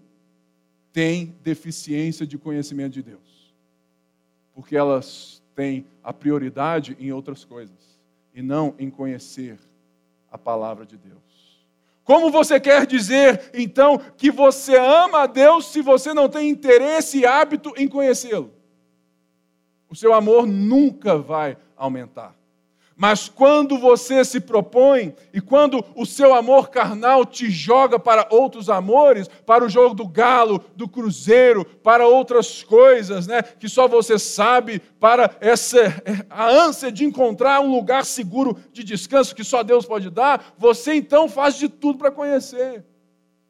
[0.93, 3.55] têm deficiência de conhecimento de Deus.
[4.55, 7.77] Porque elas têm a prioridade em outras coisas
[8.35, 9.59] e não em conhecer
[10.31, 11.17] a palavra de Deus.
[12.03, 17.19] Como você quer dizer, então, que você ama a Deus se você não tem interesse
[17.19, 18.56] e hábito em conhecê-lo?
[19.89, 22.35] O seu amor nunca vai aumentar.
[22.97, 28.71] Mas quando você se propõe e quando o seu amor carnal te joga para outros
[28.71, 34.19] amores, para o jogo do galo, do cruzeiro, para outras coisas, né, que só você
[34.19, 35.77] sabe, para essa
[36.31, 40.95] a ânsia de encontrar um lugar seguro de descanso que só Deus pode dar, você
[40.95, 42.83] então faz de tudo para conhecer.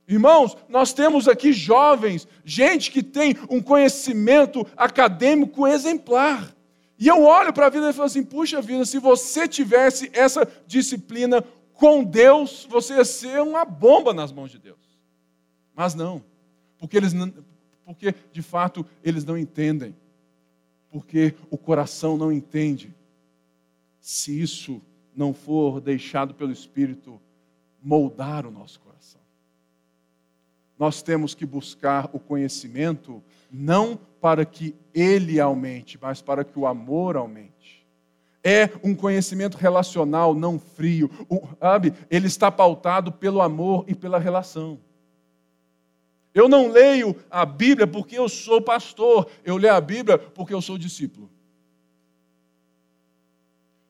[0.09, 6.55] Irmãos, nós temos aqui jovens, gente que tem um conhecimento acadêmico exemplar.
[6.99, 10.49] E eu olho para a vida e falo assim: puxa vida, se você tivesse essa
[10.67, 14.79] disciplina com Deus, você ia ser uma bomba nas mãos de Deus.
[15.75, 16.23] Mas não,
[16.79, 17.33] porque eles não,
[17.85, 19.95] porque de fato eles não entendem,
[20.91, 22.95] porque o coração não entende.
[24.01, 24.81] Se isso
[25.15, 27.21] não for deixado pelo Espírito
[27.83, 28.86] moldar o nosso coração,
[30.79, 36.67] nós temos que buscar o conhecimento não para que ele aumente, mas para que o
[36.67, 37.87] amor aumente.
[38.43, 41.11] É um conhecimento relacional, não frio.
[41.29, 41.93] O, sabe?
[42.11, 44.79] Ele está pautado pelo amor e pela relação.
[46.33, 50.61] Eu não leio a Bíblia porque eu sou pastor, eu leio a Bíblia porque eu
[50.61, 51.31] sou discípulo.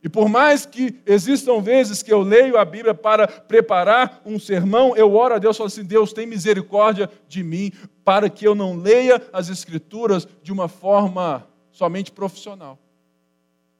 [0.06, 4.94] E por mais que existam vezes que eu leio a Bíblia para preparar um sermão,
[4.96, 7.72] eu oro a Deus e falo assim: Deus, tem misericórdia de mim,
[8.04, 12.78] para que eu não leia as Escrituras de uma forma somente profissional.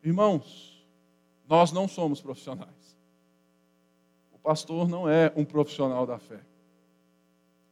[0.03, 0.85] Irmãos,
[1.49, 2.99] nós não somos profissionais.
[4.33, 6.41] O pastor não é um profissional da fé.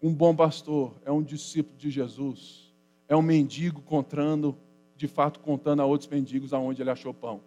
[0.01, 2.73] Um bom pastor é um discípulo de Jesus,
[3.09, 4.57] é um mendigo contando,
[4.95, 7.41] de fato, contando a outros mendigos aonde ele achou pão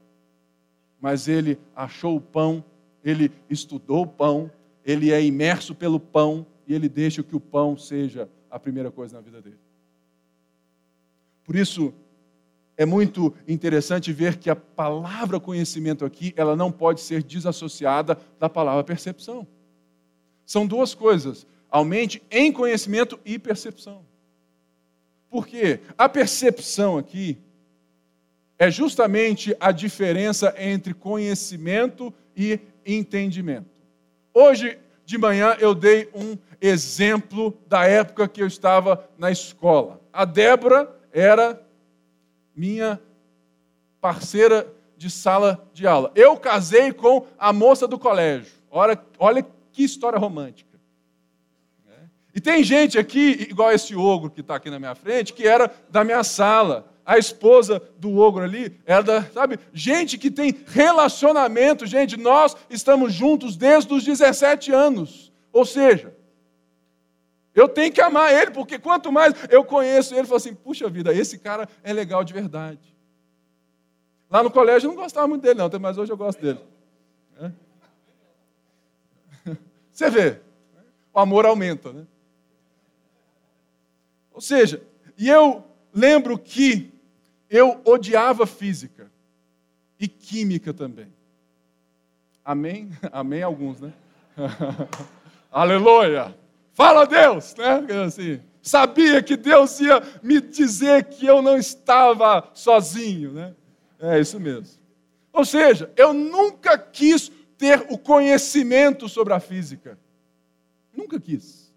[1.00, 2.64] mas ele achou o pão,
[3.04, 4.52] ele estudou o pão,
[4.86, 9.18] ele é imerso pelo pão e ele deixa que o pão seja a primeira coisa
[9.18, 9.60] na vida dele.
[11.44, 11.94] Por isso,
[12.76, 18.50] é muito interessante ver que a palavra conhecimento aqui, ela não pode ser desassociada da
[18.50, 19.48] palavra percepção.
[20.46, 24.06] São duas coisas, aumente em conhecimento e percepção.
[25.30, 25.80] Por quê?
[25.98, 27.38] A percepção aqui,
[28.60, 33.70] é justamente a diferença entre conhecimento e entendimento.
[34.34, 40.02] Hoje de manhã eu dei um exemplo da época que eu estava na escola.
[40.12, 41.62] A Débora era
[42.56, 43.00] minha
[44.02, 46.12] parceira de sala de aula.
[46.16, 48.52] Eu casei com a moça do colégio.
[48.72, 50.68] Olha, olha que história romântica.
[52.34, 55.72] E tem gente aqui, igual esse ogro que está aqui na minha frente, que era
[55.90, 62.18] da minha sala a esposa do ogro ali, era, sabe, gente que tem relacionamento, gente,
[62.18, 65.32] nós estamos juntos desde os 17 anos.
[65.54, 66.14] Ou seja,
[67.56, 70.90] eu tenho que amar ele, porque quanto mais eu conheço ele, eu falo assim, puxa
[70.90, 72.94] vida, esse cara é legal de verdade.
[74.30, 76.60] Lá no colégio eu não gostava muito dele, não, mas hoje eu gosto dele.
[79.94, 80.42] Você vê,
[81.14, 82.06] o amor aumenta, né?
[84.34, 84.84] Ou seja,
[85.18, 86.97] e eu lembro que
[87.50, 89.12] eu odiava física
[90.00, 91.08] e química também.
[92.44, 92.92] Amém?
[93.12, 93.94] Amém alguns, né?
[95.52, 96.36] Aleluia!
[96.74, 97.86] Fala Deus, né?
[98.06, 103.56] Assim, sabia que Deus ia me dizer que eu não estava sozinho, né?
[104.00, 104.80] É isso mesmo.
[105.34, 109.98] Ou seja, eu nunca quis ter o conhecimento sobre a física.
[110.94, 111.74] Nunca quis.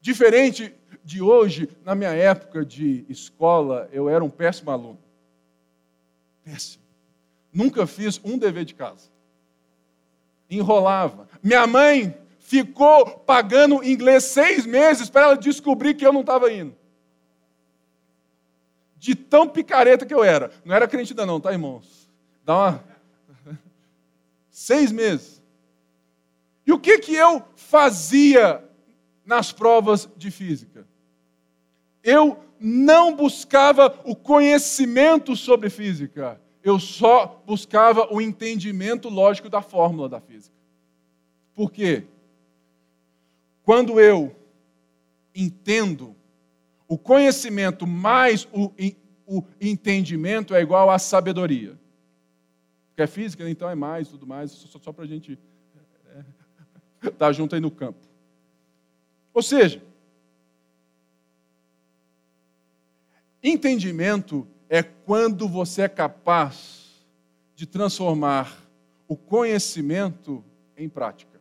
[0.00, 0.74] Diferente
[1.04, 4.98] de hoje, na minha época de escola, eu era um péssimo aluno.
[6.44, 6.84] Péssimo.
[7.52, 9.10] Nunca fiz um dever de casa.
[10.48, 11.28] Enrolava.
[11.42, 16.74] Minha mãe ficou pagando inglês seis meses para ela descobrir que eu não estava indo.
[18.96, 20.50] De tão picareta que eu era.
[20.64, 22.10] Não era crente ainda não, tá, irmãos?
[22.44, 22.84] Dá uma...
[24.50, 25.40] Seis meses.
[26.66, 28.62] E o que, que eu fazia
[29.24, 30.86] nas provas de física?
[32.02, 40.08] Eu não buscava o conhecimento sobre física, eu só buscava o entendimento lógico da fórmula
[40.08, 40.54] da física.
[41.54, 42.04] Por quê?
[43.62, 44.34] Quando eu
[45.34, 46.14] entendo,
[46.86, 48.72] o conhecimento mais o,
[49.26, 51.78] o entendimento é igual à sabedoria.
[52.96, 55.38] Que é física, então é mais, tudo mais, só, só para a gente
[57.00, 58.00] estar é, tá junto aí no campo.
[59.32, 59.82] Ou seja,
[63.42, 67.04] entendimento é quando você é capaz
[67.54, 68.56] de transformar
[69.08, 70.44] o conhecimento
[70.76, 71.40] em prática.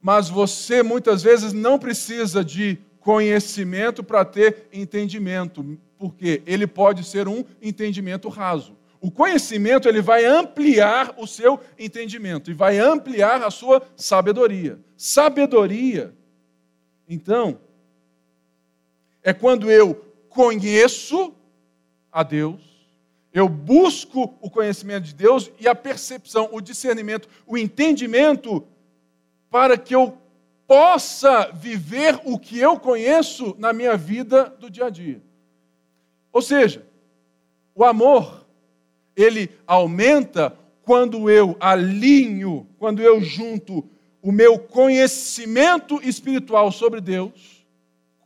[0.00, 7.28] Mas você muitas vezes não precisa de conhecimento para ter entendimento, porque ele pode ser
[7.28, 8.76] um entendimento raso.
[9.00, 14.78] O conhecimento ele vai ampliar o seu entendimento e vai ampliar a sua sabedoria.
[14.96, 16.14] Sabedoria,
[17.08, 17.58] então,
[19.22, 19.94] é quando eu
[20.28, 21.34] conheço
[22.10, 22.60] a Deus,
[23.32, 28.66] eu busco o conhecimento de Deus e a percepção, o discernimento, o entendimento
[29.50, 30.18] para que eu
[30.66, 35.22] possa viver o que eu conheço na minha vida do dia a dia.
[36.32, 36.86] Ou seja,
[37.74, 38.46] o amor,
[39.14, 43.88] ele aumenta quando eu alinho, quando eu junto
[44.20, 47.61] o meu conhecimento espiritual sobre Deus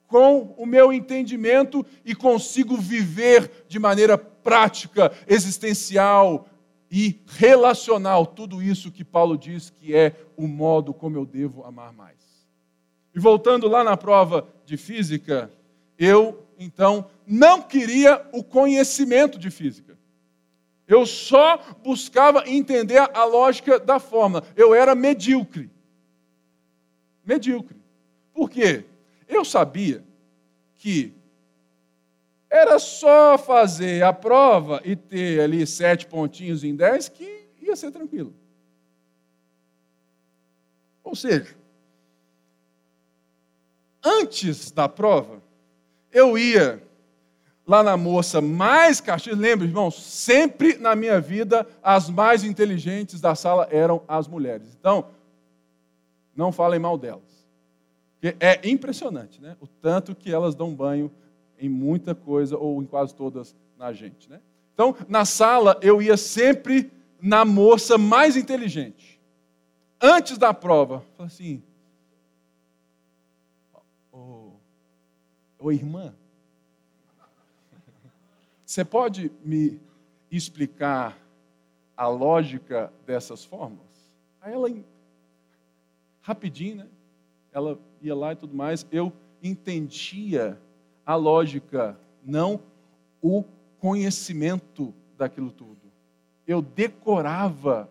[0.06, 6.48] com o meu entendimento e consigo viver de maneira prática, existencial,
[6.90, 11.92] e relacional, tudo isso que Paulo diz que é o modo como eu devo amar
[11.92, 12.16] mais.
[13.14, 15.50] E voltando lá na prova de física,
[15.98, 19.98] eu então não queria o conhecimento de física.
[20.86, 24.44] Eu só buscava entender a lógica da fórmula.
[24.54, 25.68] Eu era medíocre.
[27.24, 27.76] Medíocre.
[28.32, 28.84] Por quê?
[29.28, 30.04] Eu sabia
[30.76, 31.12] que
[32.48, 37.90] era só fazer a prova e ter ali sete pontinhos em dez que ia ser
[37.90, 38.32] tranquilo.
[41.02, 41.56] Ou seja,
[44.02, 45.42] antes da prova,
[46.12, 46.82] eu ia
[47.66, 49.36] lá na moça mais castiga.
[49.36, 54.74] Lembra, irmãos, sempre na minha vida as mais inteligentes da sala eram as mulheres.
[54.78, 55.10] Então,
[56.34, 57.35] não falem mal delas.
[58.22, 59.56] É impressionante, né?
[59.60, 61.10] O tanto que elas dão banho
[61.58, 64.40] em muita coisa ou em quase todas na gente, né?
[64.74, 66.90] Então, na sala eu ia sempre
[67.20, 69.20] na moça mais inteligente.
[70.00, 71.62] Antes da prova, falei assim:
[75.58, 76.14] Ô irmã,
[78.64, 79.80] você pode me
[80.30, 81.18] explicar
[81.96, 84.12] a lógica dessas fórmulas?
[84.40, 84.70] Aí ela,
[86.20, 86.86] rapidinho, né?
[87.52, 90.58] Ela ia lá e tudo mais, eu entendia
[91.04, 92.60] a lógica, não
[93.22, 93.44] o
[93.78, 95.76] conhecimento daquilo tudo.
[96.46, 97.88] Eu decorava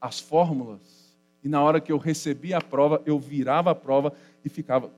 [0.00, 1.00] as fórmulas
[1.42, 4.12] e na hora que eu recebia a prova, eu virava a prova
[4.44, 4.90] e ficava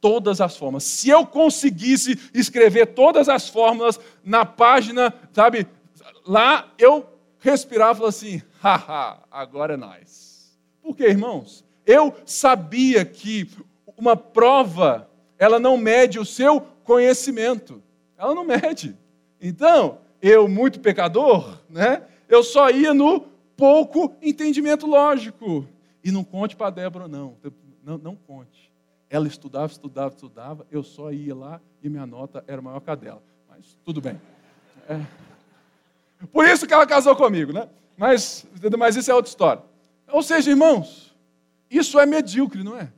[0.00, 0.84] todas as fórmulas.
[0.84, 5.66] Se eu conseguisse escrever todas as fórmulas na página, sabe,
[6.26, 7.06] lá eu
[7.38, 10.50] respirava e falava assim: haha, agora é nice.
[10.82, 11.64] Por quê, irmãos?
[11.86, 13.48] Eu sabia que
[13.96, 15.08] uma prova,
[15.38, 17.82] ela não mede o seu conhecimento.
[18.16, 18.96] Ela não mede.
[19.40, 22.02] Então, eu, muito pecador, né?
[22.28, 23.20] Eu só ia no
[23.56, 25.66] pouco entendimento lógico.
[26.02, 27.36] E não conte para a Débora, não.
[27.84, 27.98] não.
[27.98, 28.72] Não conte.
[29.10, 32.94] Ela estudava, estudava, estudava, eu só ia lá e minha nota era maior que a
[32.94, 33.22] dela.
[33.48, 34.18] Mas tudo bem.
[34.88, 35.00] É.
[36.32, 37.68] Por isso que ela casou comigo, né?
[37.96, 38.46] Mas,
[38.78, 39.62] mas isso é outra história.
[40.10, 41.11] Ou seja, irmãos,
[41.78, 42.92] isso é medíocre, não é?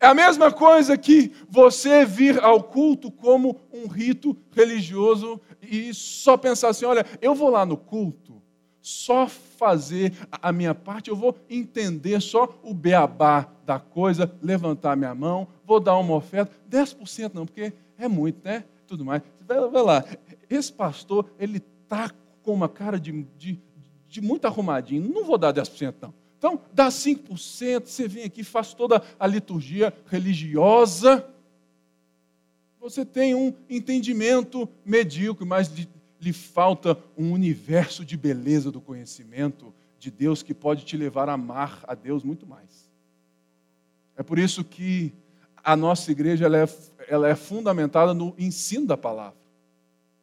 [0.00, 6.36] É a mesma coisa que você vir ao culto como um rito religioso e só
[6.36, 8.42] pensar assim: olha, eu vou lá no culto
[8.82, 15.14] só fazer a minha parte, eu vou entender só o beabá da coisa, levantar minha
[15.14, 18.64] mão, vou dar uma oferta, 10% não, porque é muito, né?
[18.86, 19.22] Tudo mais.
[19.46, 20.04] Vai, lá,
[20.50, 22.10] esse pastor, ele está
[22.42, 23.58] com uma cara de, de,
[24.06, 26.12] de muito arrumadinho, não vou dar 10% não.
[26.44, 31.26] Então, dá 5%, você vem aqui, faz toda a liturgia religiosa,
[32.78, 35.88] você tem um entendimento medíocre, mas de,
[36.20, 41.32] lhe falta um universo de beleza do conhecimento de Deus que pode te levar a
[41.32, 42.90] amar a Deus muito mais.
[44.14, 45.14] É por isso que
[45.64, 46.68] a nossa igreja ela é,
[47.08, 49.38] ela é fundamentada no ensino da palavra.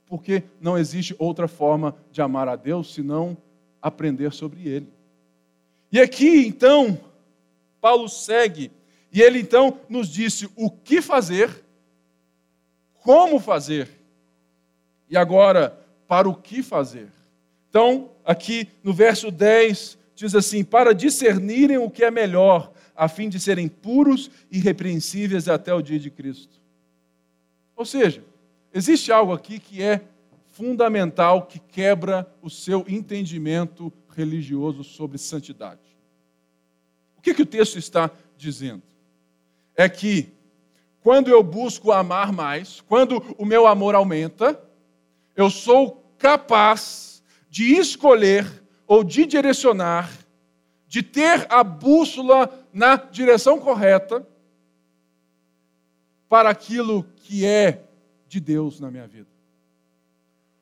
[0.05, 3.35] Porque não existe outra forma de amar a Deus senão
[3.81, 5.00] aprender sobre Ele.
[5.91, 6.97] E aqui, então,
[7.81, 8.71] Paulo segue,
[9.11, 11.49] e ele então nos disse o que fazer,
[13.03, 13.89] como fazer,
[15.09, 15.77] e agora
[16.07, 17.09] para o que fazer.
[17.69, 23.27] Então, aqui no verso 10, diz assim: para discernirem o que é melhor, a fim
[23.27, 26.61] de serem puros e irrepreensíveis até o dia de Cristo.
[27.75, 28.23] Ou seja,
[28.73, 30.01] existe algo aqui que é
[30.51, 35.81] fundamental, que quebra o seu entendimento religioso sobre santidade.
[37.17, 38.81] O que, que o texto está dizendo?
[39.75, 40.33] É que
[41.01, 44.61] quando eu busco amar mais, quando o meu amor aumenta,
[45.35, 50.11] eu sou capaz de escolher ou de direcionar,
[50.87, 54.27] de ter a bússola na direção correta
[56.29, 57.83] para aquilo que é
[58.27, 59.30] de Deus na minha vida.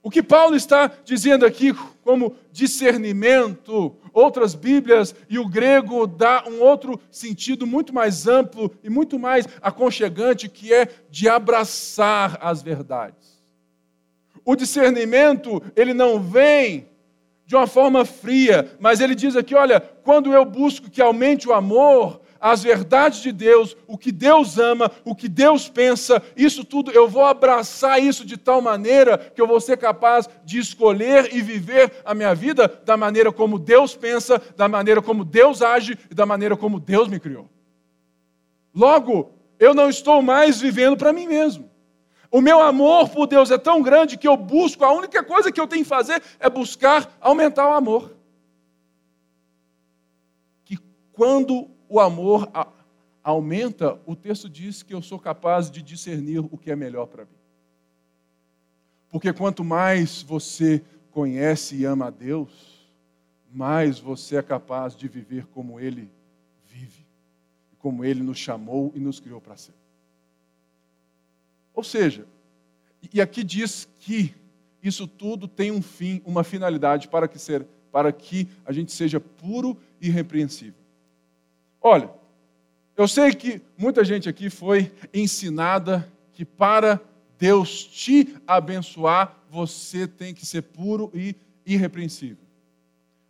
[0.02, 1.74] O que Paulo está dizendo aqui
[2.04, 8.90] como discernimento, outras Bíblias e o grego dá um outro sentido muito mais amplo e
[8.90, 13.40] muito mais aconchegante, que é de abraçar as verdades.
[14.46, 16.88] O discernimento, ele não vem
[17.46, 21.54] de uma forma fria, mas ele diz aqui: olha, quando eu busco que aumente o
[21.54, 26.92] amor, as verdades de Deus, o que Deus ama, o que Deus pensa, isso tudo
[26.92, 31.42] eu vou abraçar isso de tal maneira que eu vou ser capaz de escolher e
[31.42, 36.14] viver a minha vida da maneira como Deus pensa, da maneira como Deus age e
[36.14, 37.50] da maneira como Deus me criou.
[38.74, 41.70] Logo, eu não estou mais vivendo para mim mesmo.
[42.32, 45.60] O meu amor por Deus é tão grande que eu busco, a única coisa que
[45.60, 48.16] eu tenho que fazer é buscar aumentar o amor.
[50.64, 50.78] Que
[51.12, 52.48] quando o amor
[53.24, 57.26] aumenta, o texto diz que eu sou capaz de discernir o que é melhor para
[57.26, 57.32] mim.
[59.10, 62.88] Porque quanto mais você conhece e ama a Deus,
[63.52, 66.12] mais você é capaz de viver como Ele
[66.68, 67.06] vive,
[67.80, 69.74] como Ele nos chamou e nos criou para ser.
[71.74, 72.28] Ou seja,
[73.12, 74.36] e aqui diz que
[74.84, 79.20] isso tudo tem um fim, uma finalidade para que, ser, para que a gente seja
[79.20, 80.79] puro e irrepreensível.
[81.82, 82.10] Olha,
[82.98, 87.00] eu sei que muita gente aqui foi ensinada que para
[87.38, 92.44] Deus te abençoar, você tem que ser puro e irrepreensível.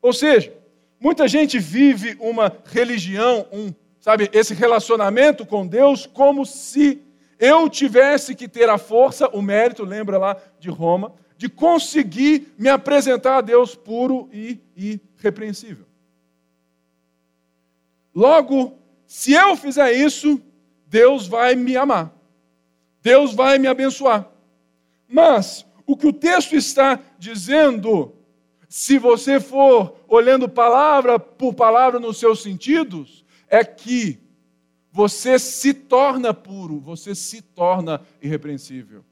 [0.01, 0.51] Ou seja,
[0.99, 7.01] muita gente vive uma religião, um, sabe, esse relacionamento com Deus como se
[7.37, 12.67] eu tivesse que ter a força, o mérito, lembra lá de Roma, de conseguir me
[12.67, 15.85] apresentar a Deus puro e irrepreensível.
[18.13, 20.41] Logo, se eu fizer isso,
[20.85, 22.13] Deus vai me amar.
[23.01, 24.29] Deus vai me abençoar.
[25.07, 28.13] Mas o que o texto está dizendo,
[28.67, 34.19] se você for olhando palavra por palavra nos seus sentidos, é que
[34.91, 39.03] você se torna puro, você se torna irrepreensível.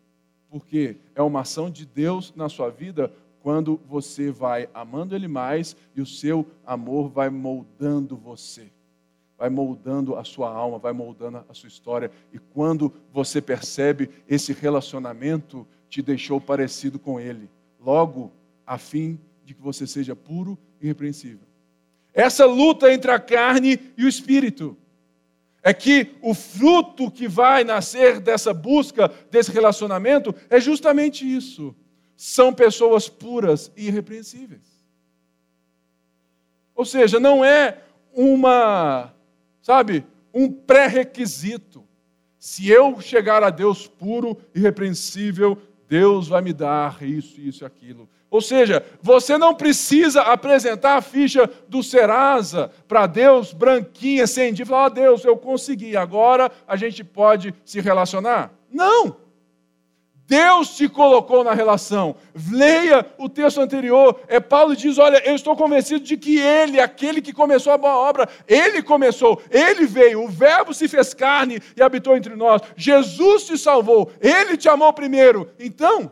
[0.49, 5.75] Porque é uma ação de Deus na sua vida quando você vai amando Ele mais
[5.95, 8.71] e o seu amor vai moldando você
[9.38, 12.11] vai moldando a sua alma, vai moldando a sua história.
[12.33, 17.49] E quando você percebe esse relacionamento, te deixou parecido com Ele.
[17.79, 18.31] Logo,
[18.65, 21.47] a fim de que você seja puro e irrepreensível.
[22.13, 24.75] Essa luta entre a carne e o espírito
[25.61, 31.75] é que o fruto que vai nascer dessa busca, desse relacionamento, é justamente isso.
[32.15, 34.77] São pessoas puras e irrepreensíveis.
[36.73, 37.83] Ou seja, não é
[38.13, 39.13] uma
[39.61, 41.83] sabe, um pré-requisito.
[42.37, 47.65] Se eu chegar a Deus puro e irrepreensível, Deus vai me dar isso, isso e
[47.65, 48.07] aquilo.
[48.29, 54.75] Ou seja, você não precisa apresentar a ficha do Serasa para Deus branquinha, sem dívida,
[54.75, 58.51] falar, oh, Deus, eu consegui, agora a gente pode se relacionar.
[58.71, 59.26] Não!
[60.28, 62.17] Deus te colocou na relação.
[62.51, 64.19] Leia o texto anterior.
[64.28, 67.95] É Paulo diz: Olha, eu estou convencido de que Ele, aquele que começou a boa
[67.95, 72.61] obra, Ele começou, Ele veio, o Verbo se fez carne e habitou entre nós.
[72.75, 75.49] Jesus te salvou, Ele te amou primeiro.
[75.57, 76.11] Então,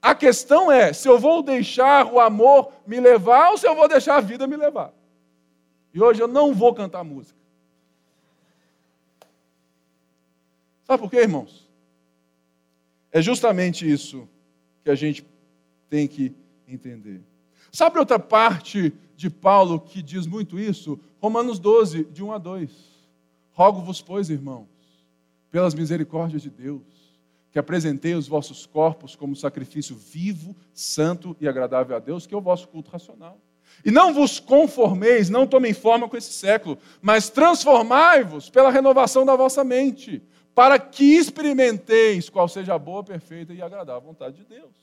[0.00, 3.86] a questão é: se eu vou deixar o amor me levar ou se eu vou
[3.86, 4.90] deixar a vida me levar.
[5.92, 7.38] E hoje eu não vou cantar música.
[10.86, 11.67] Sabe por quê, irmãos?
[13.12, 14.28] É justamente isso
[14.84, 15.24] que a gente
[15.88, 16.34] tem que
[16.66, 17.22] entender.
[17.72, 20.98] Sabe outra parte de Paulo que diz muito isso?
[21.20, 22.70] Romanos 12, de 1 a 2.
[23.52, 24.68] Rogo-vos, pois, irmãos,
[25.50, 26.82] pelas misericórdias de Deus,
[27.50, 32.36] que apresentei os vossos corpos como sacrifício vivo, santo e agradável a Deus, que é
[32.36, 33.38] o vosso culto racional.
[33.84, 39.36] E não vos conformeis, não tomem forma com esse século, mas transformai-vos pela renovação da
[39.36, 40.22] vossa mente
[40.58, 44.74] para que experimenteis qual seja a boa, perfeita e agradável vontade de Deus.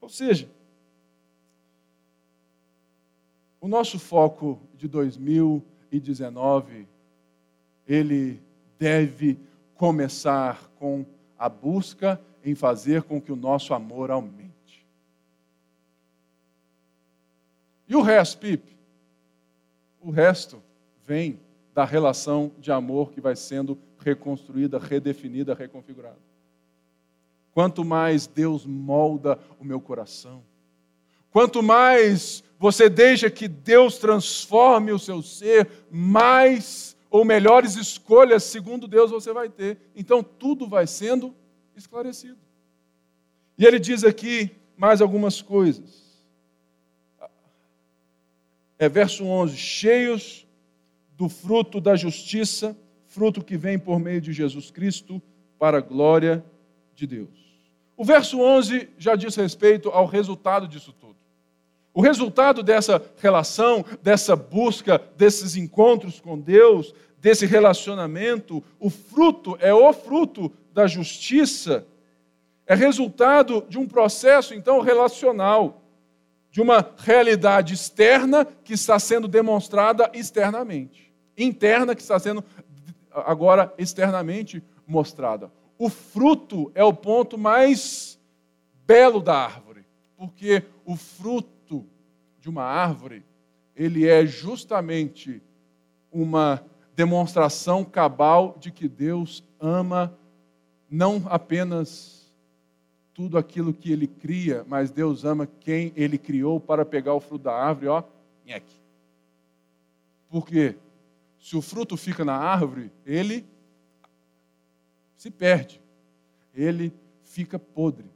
[0.00, 0.50] Ou seja,
[3.60, 6.88] o nosso foco de 2000 e 19,
[7.86, 8.42] ele
[8.76, 9.38] deve
[9.76, 11.06] começar com
[11.38, 14.84] a busca em fazer com que o nosso amor aumente.
[17.86, 18.76] E o resto, Pipe?
[20.00, 20.60] O resto
[21.04, 21.38] vem
[21.72, 26.20] da relação de amor que vai sendo reconstruída, redefinida, reconfigurada.
[27.52, 30.44] Quanto mais Deus molda o meu coração,
[31.32, 38.86] quanto mais você deixa que Deus transforme o seu ser, mais ou melhores escolhas segundo
[38.86, 39.76] Deus você vai ter.
[39.96, 41.34] Então tudo vai sendo
[41.74, 42.38] esclarecido.
[43.58, 46.06] E ele diz aqui mais algumas coisas.
[48.78, 50.46] É verso 11: cheios
[51.16, 52.76] do fruto da justiça,
[53.16, 55.22] fruto que vem por meio de Jesus Cristo,
[55.58, 56.44] para a glória
[56.94, 57.30] de Deus.
[57.96, 61.16] O verso 11 já diz respeito ao resultado disso tudo.
[61.94, 69.72] O resultado dessa relação, dessa busca, desses encontros com Deus, desse relacionamento, o fruto é
[69.72, 71.86] o fruto da justiça,
[72.66, 75.82] é resultado de um processo então relacional,
[76.50, 82.44] de uma realidade externa que está sendo demonstrada externamente, interna que está sendo
[83.24, 85.50] agora externamente mostrada.
[85.78, 88.18] O fruto é o ponto mais
[88.86, 89.84] belo da árvore,
[90.16, 91.84] porque o fruto
[92.40, 93.24] de uma árvore,
[93.74, 95.42] ele é justamente
[96.10, 96.64] uma
[96.94, 100.16] demonstração cabal de que Deus ama
[100.88, 102.16] não apenas
[103.12, 107.44] tudo aquilo que ele cria, mas Deus ama quem ele criou para pegar o fruto
[107.44, 108.02] da árvore, ó,
[108.44, 108.76] nheque.
[110.28, 110.76] Por quê?
[111.46, 113.46] Se o fruto fica na árvore, ele
[115.16, 115.80] se perde,
[116.52, 116.92] ele
[117.22, 118.10] fica podre.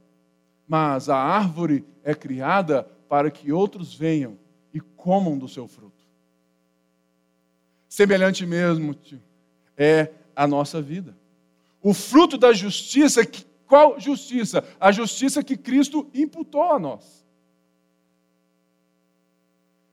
[0.67, 4.37] Mas a árvore é criada para que outros venham
[4.73, 6.03] e comam do seu fruto.
[7.87, 8.93] Semelhante mesmo
[9.77, 11.15] é a nossa vida.
[11.81, 13.21] O fruto da justiça,
[13.65, 14.61] qual justiça?
[14.77, 17.25] A justiça que Cristo imputou a nós.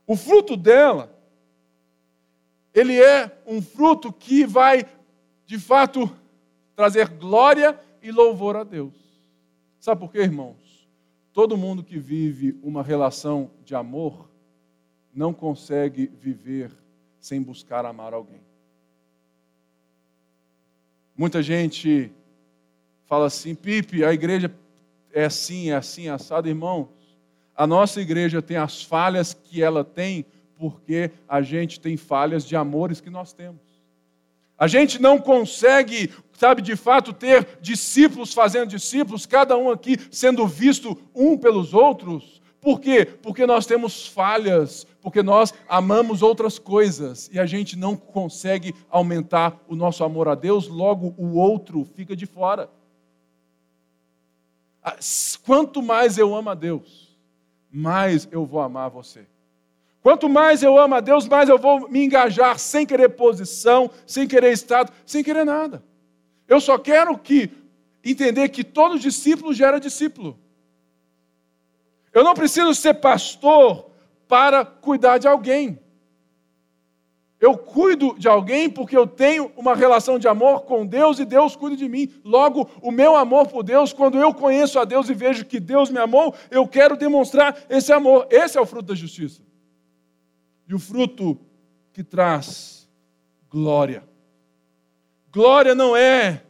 [0.08, 1.16] O fruto dela,
[2.78, 4.86] ele é um fruto que vai,
[5.44, 6.10] de fato,
[6.76, 8.94] trazer glória e louvor a Deus.
[9.80, 10.88] Sabe por quê, irmãos?
[11.32, 14.28] Todo mundo que vive uma relação de amor
[15.14, 16.70] não consegue viver
[17.20, 18.40] sem buscar amar alguém.
[21.16, 22.12] Muita gente
[23.06, 24.54] fala assim, Pipe, a igreja
[25.12, 26.88] é assim, é assim, assado, irmãos.
[27.56, 30.24] A nossa igreja tem as falhas que ela tem,
[30.58, 33.60] porque a gente tem falhas de amores que nós temos.
[34.58, 40.48] A gente não consegue, sabe, de fato ter discípulos fazendo discípulos, cada um aqui sendo
[40.48, 42.42] visto um pelos outros.
[42.60, 43.06] Por quê?
[43.06, 49.56] Porque nós temos falhas, porque nós amamos outras coisas e a gente não consegue aumentar
[49.68, 52.68] o nosso amor a Deus, logo o outro fica de fora.
[54.82, 54.96] Ah,
[55.44, 57.16] quanto mais eu amo a Deus,
[57.70, 59.24] mais eu vou amar você.
[60.02, 64.28] Quanto mais eu amo a Deus, mais eu vou me engajar sem querer posição, sem
[64.28, 65.82] querer estado, sem querer nada.
[66.46, 67.50] Eu só quero que
[68.04, 70.38] entender que todo discípulo gera discípulo.
[72.12, 73.90] Eu não preciso ser pastor
[74.28, 75.78] para cuidar de alguém.
[77.40, 81.54] Eu cuido de alguém porque eu tenho uma relação de amor com Deus e Deus
[81.54, 82.12] cuida de mim.
[82.24, 85.90] Logo, o meu amor por Deus, quando eu conheço a Deus e vejo que Deus
[85.90, 88.26] me amou, eu quero demonstrar esse amor.
[88.30, 89.47] Esse é o fruto da justiça
[90.68, 91.38] e o fruto
[91.92, 92.88] que traz
[93.48, 94.04] glória.
[95.32, 96.42] Glória não é,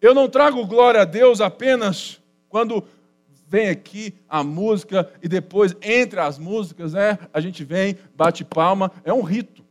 [0.00, 2.84] eu não trago glória a Deus apenas quando
[3.46, 8.90] vem aqui a música e depois, entre as músicas, né, a gente vem, bate palma,
[9.04, 9.64] é um rito.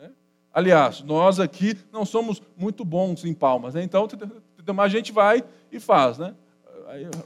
[0.00, 0.10] Né?
[0.52, 3.82] Aliás, nós aqui não somos muito bons em palmas, né?
[3.82, 4.06] então
[4.78, 5.42] a gente vai
[5.72, 6.18] e faz.
[6.18, 6.34] Né?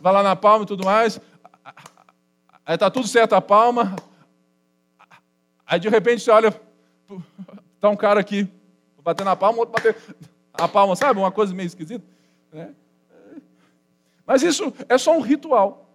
[0.00, 1.20] Vai lá na palma e tudo mais,
[2.66, 3.94] está tudo certo a palma,
[5.68, 6.48] Aí de repente você olha,
[7.74, 8.48] está um cara aqui,
[9.04, 9.94] batendo na palma, outro bater
[10.54, 11.20] a palma, sabe?
[11.20, 12.02] Uma coisa meio esquisita.
[12.50, 12.74] Né?
[14.26, 15.90] Mas isso é só um ritual.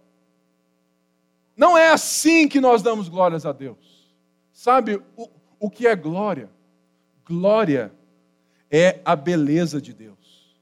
[1.57, 4.13] Não é assim que nós damos glórias a Deus.
[4.51, 5.27] Sabe o,
[5.59, 6.51] o que é glória?
[7.25, 7.91] Glória
[8.69, 10.55] é a beleza de Deus.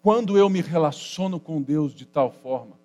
[0.00, 2.75] Quando eu me relaciono com Deus de tal forma,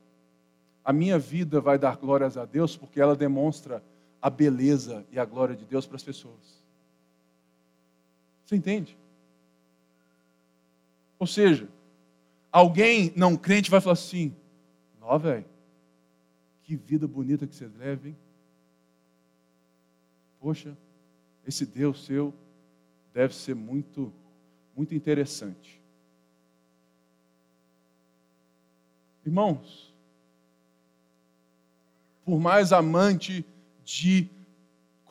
[0.83, 3.83] a minha vida vai dar glórias a Deus porque ela demonstra
[4.21, 6.61] a beleza e a glória de Deus para as pessoas.
[8.45, 8.97] Você entende?
[11.17, 11.69] Ou seja,
[12.51, 14.35] alguém não crente vai falar assim:
[14.99, 15.45] Nó, velho,
[16.63, 18.17] que vida bonita que você leva, hein?
[20.41, 20.75] poxa,
[21.45, 22.33] esse Deus seu
[23.13, 24.11] deve ser muito,
[24.75, 25.79] muito interessante.
[29.23, 29.90] Irmãos,
[32.23, 33.45] por mais amante
[33.83, 34.29] de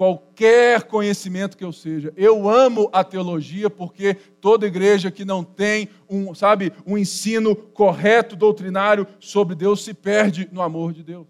[0.01, 2.11] qualquer conhecimento que eu seja.
[2.17, 8.35] Eu amo a teologia porque toda igreja que não tem um, sabe, um ensino correto
[8.35, 11.27] doutrinário sobre Deus se perde no amor de Deus.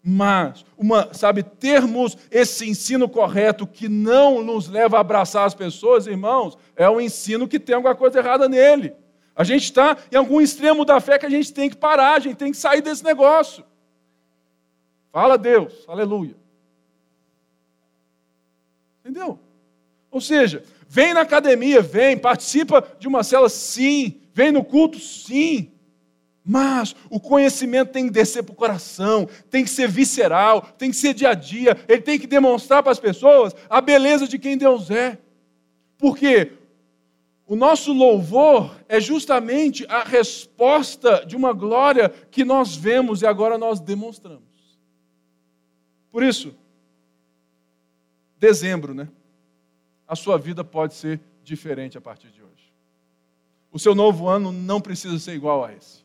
[0.00, 6.06] Mas, uma, sabe, termos esse ensino correto que não nos leva a abraçar as pessoas,
[6.06, 8.92] irmãos, é um ensino que tem alguma coisa errada nele.
[9.34, 12.20] A gente está em algum extremo da fé que a gente tem que parar, a
[12.20, 13.64] gente tem que sair desse negócio.
[15.16, 16.36] Fala Deus, aleluia.
[19.00, 19.38] Entendeu?
[20.10, 25.72] Ou seja, vem na academia, vem, participa de uma cela, sim, vem no culto, sim.
[26.44, 30.96] Mas o conhecimento tem que descer para o coração, tem que ser visceral, tem que
[30.98, 34.58] ser dia a dia, ele tem que demonstrar para as pessoas a beleza de quem
[34.58, 35.16] Deus é.
[35.96, 36.52] Porque
[37.46, 43.56] o nosso louvor é justamente a resposta de uma glória que nós vemos e agora
[43.56, 44.45] nós demonstramos.
[46.16, 46.54] Por isso,
[48.38, 49.06] dezembro, né?
[50.08, 52.72] A sua vida pode ser diferente a partir de hoje.
[53.70, 56.02] O seu novo ano não precisa ser igual a esse.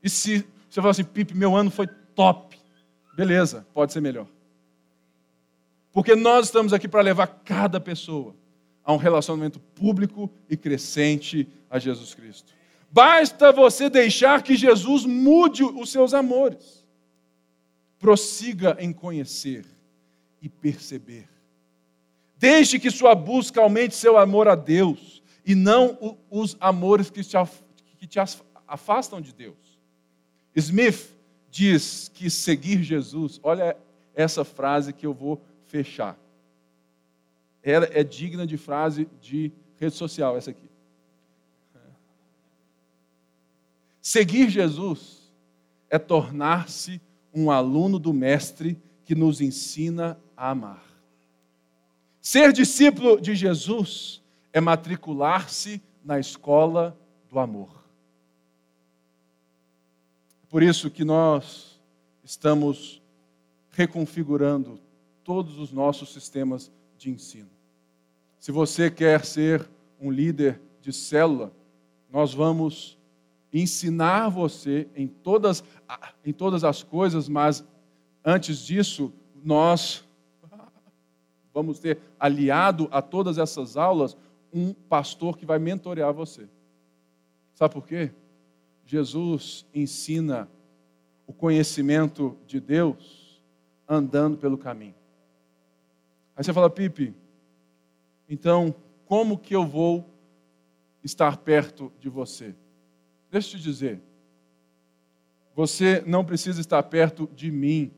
[0.00, 2.56] E se você falar assim, Pipe, meu ano foi top.
[3.16, 4.28] Beleza, pode ser melhor.
[5.92, 8.32] Porque nós estamos aqui para levar cada pessoa
[8.84, 12.52] a um relacionamento público e crescente a Jesus Cristo.
[12.92, 16.81] Basta você deixar que Jesus mude os seus amores.
[18.02, 19.64] Prossiga em conhecer
[20.40, 21.28] e perceber.
[22.36, 28.18] Deixe que sua busca aumente seu amor a Deus e não os amores que te
[28.66, 29.78] afastam de Deus.
[30.56, 31.16] Smith
[31.48, 33.76] diz que seguir Jesus, olha
[34.16, 36.18] essa frase que eu vou fechar.
[37.62, 40.68] Ela é digna de frase de rede social, essa aqui.
[44.00, 45.32] Seguir Jesus
[45.88, 47.00] é tornar-se
[47.34, 50.82] um aluno do Mestre que nos ensina a amar.
[52.20, 54.22] Ser discípulo de Jesus
[54.52, 56.96] é matricular-se na escola
[57.28, 57.82] do amor.
[60.48, 61.80] Por isso que nós
[62.22, 63.02] estamos
[63.70, 64.78] reconfigurando
[65.24, 67.48] todos os nossos sistemas de ensino.
[68.38, 69.68] Se você quer ser
[70.00, 71.52] um líder de célula,
[72.10, 72.98] nós vamos
[73.52, 75.62] ensinar você em todas,
[76.24, 77.64] em todas as coisas, mas
[78.24, 79.12] antes disso,
[79.44, 80.04] nós
[81.52, 84.16] vamos ter aliado a todas essas aulas
[84.52, 86.48] um pastor que vai mentorear você.
[87.54, 88.10] Sabe por quê?
[88.86, 90.48] Jesus ensina
[91.26, 93.40] o conhecimento de Deus
[93.88, 94.94] andando pelo caminho.
[96.34, 97.14] Aí você fala, Pipe,
[98.28, 98.74] então
[99.04, 100.06] como que eu vou
[101.04, 102.54] estar perto de você?
[103.32, 103.98] Deixa eu te dizer,
[105.54, 107.90] você não precisa estar perto de mim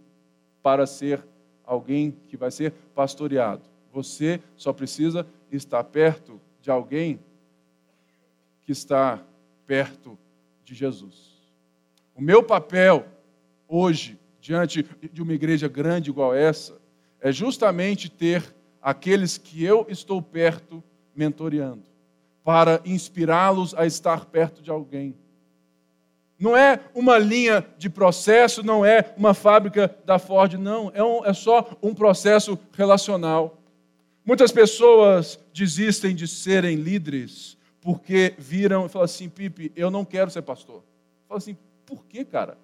[0.63, 1.27] para ser
[1.65, 3.63] alguém que vai ser pastoreado.
[3.93, 7.19] Você só precisa estar perto de alguém
[8.65, 9.21] que está
[9.67, 10.17] perto
[10.65, 11.33] de Jesus.
[12.15, 13.05] O meu papel
[13.67, 16.81] hoje, diante de uma igreja grande igual essa,
[17.21, 20.81] é justamente ter aqueles que eu estou perto
[21.13, 21.83] mentoreando,
[22.45, 25.17] para inspirá-los a estar perto de alguém
[26.39, 30.91] não é uma linha de processo, não é uma fábrica da Ford, não.
[30.95, 33.59] É, um, é só um processo relacional.
[34.25, 40.31] Muitas pessoas desistem de serem líderes porque viram e falam assim: Pipe, eu não quero
[40.31, 40.83] ser pastor.
[41.29, 41.57] Fala assim:
[41.87, 42.57] por que, cara?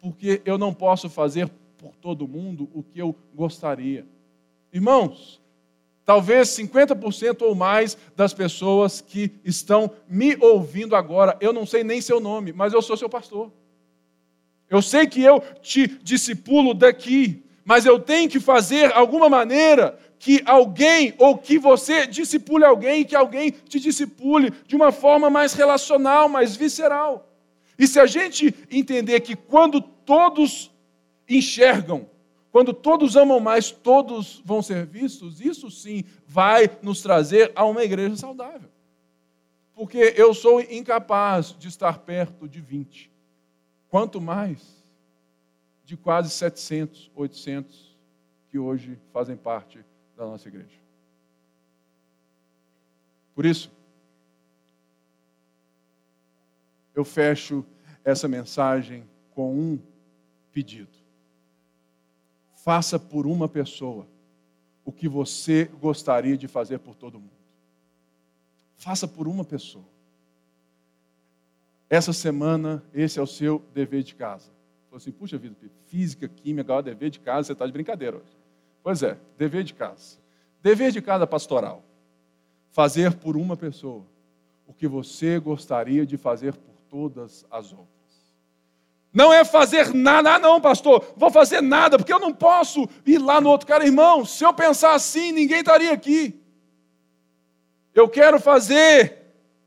[0.00, 1.48] Porque eu não posso fazer
[1.78, 4.06] por todo mundo o que eu gostaria.
[4.72, 5.40] Irmãos,
[6.04, 12.00] Talvez 50% ou mais das pessoas que estão me ouvindo agora, eu não sei nem
[12.00, 13.52] seu nome, mas eu sou seu pastor.
[14.68, 20.42] Eu sei que eu te discipulo daqui, mas eu tenho que fazer alguma maneira que
[20.44, 26.28] alguém ou que você discipule alguém, que alguém te discipule de uma forma mais relacional,
[26.28, 27.28] mais visceral.
[27.78, 30.70] E se a gente entender que quando todos
[31.28, 32.06] enxergam
[32.52, 37.82] quando todos amam mais, todos vão ser vistos, isso sim vai nos trazer a uma
[37.82, 38.68] igreja saudável.
[39.74, 43.10] Porque eu sou incapaz de estar perto de 20.
[43.88, 44.84] Quanto mais
[45.82, 47.96] de quase 700, 800
[48.50, 49.82] que hoje fazem parte
[50.14, 50.78] da nossa igreja.
[53.34, 53.72] Por isso,
[56.94, 57.64] eu fecho
[58.04, 59.78] essa mensagem com um
[60.52, 61.01] pedido
[62.62, 64.06] faça por uma pessoa
[64.84, 67.30] o que você gostaria de fazer por todo mundo.
[68.76, 69.84] Faça por uma pessoa.
[71.90, 74.50] Essa semana, esse é o seu dever de casa.
[74.88, 75.56] Falou assim, puxa vida,
[75.86, 78.36] física, química, agora dever de casa, você está de brincadeira hoje.
[78.82, 80.18] Pois é, dever de casa.
[80.62, 81.82] Dever de casa pastoral.
[82.70, 84.04] Fazer por uma pessoa
[84.66, 88.01] o que você gostaria de fazer por todas as outras.
[89.12, 93.18] Não é fazer nada, ah, não, pastor, vou fazer nada, porque eu não posso ir
[93.18, 94.24] lá no outro cara, irmão.
[94.24, 96.40] Se eu pensar assim, ninguém estaria aqui.
[97.94, 99.18] Eu quero fazer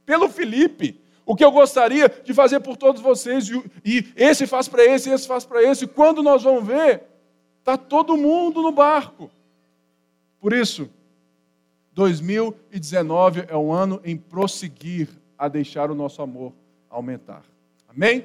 [0.05, 3.49] pelo Felipe o que eu gostaria de fazer por todos vocês,
[3.83, 5.87] e esse faz para esse, esse faz para esse.
[5.87, 7.03] Quando nós vamos ver,
[7.59, 9.29] está todo mundo no barco.
[10.39, 10.87] Por isso,
[11.93, 16.53] 2019 é um ano em prosseguir a deixar o nosso amor
[16.89, 17.43] aumentar.
[17.89, 18.23] Amém?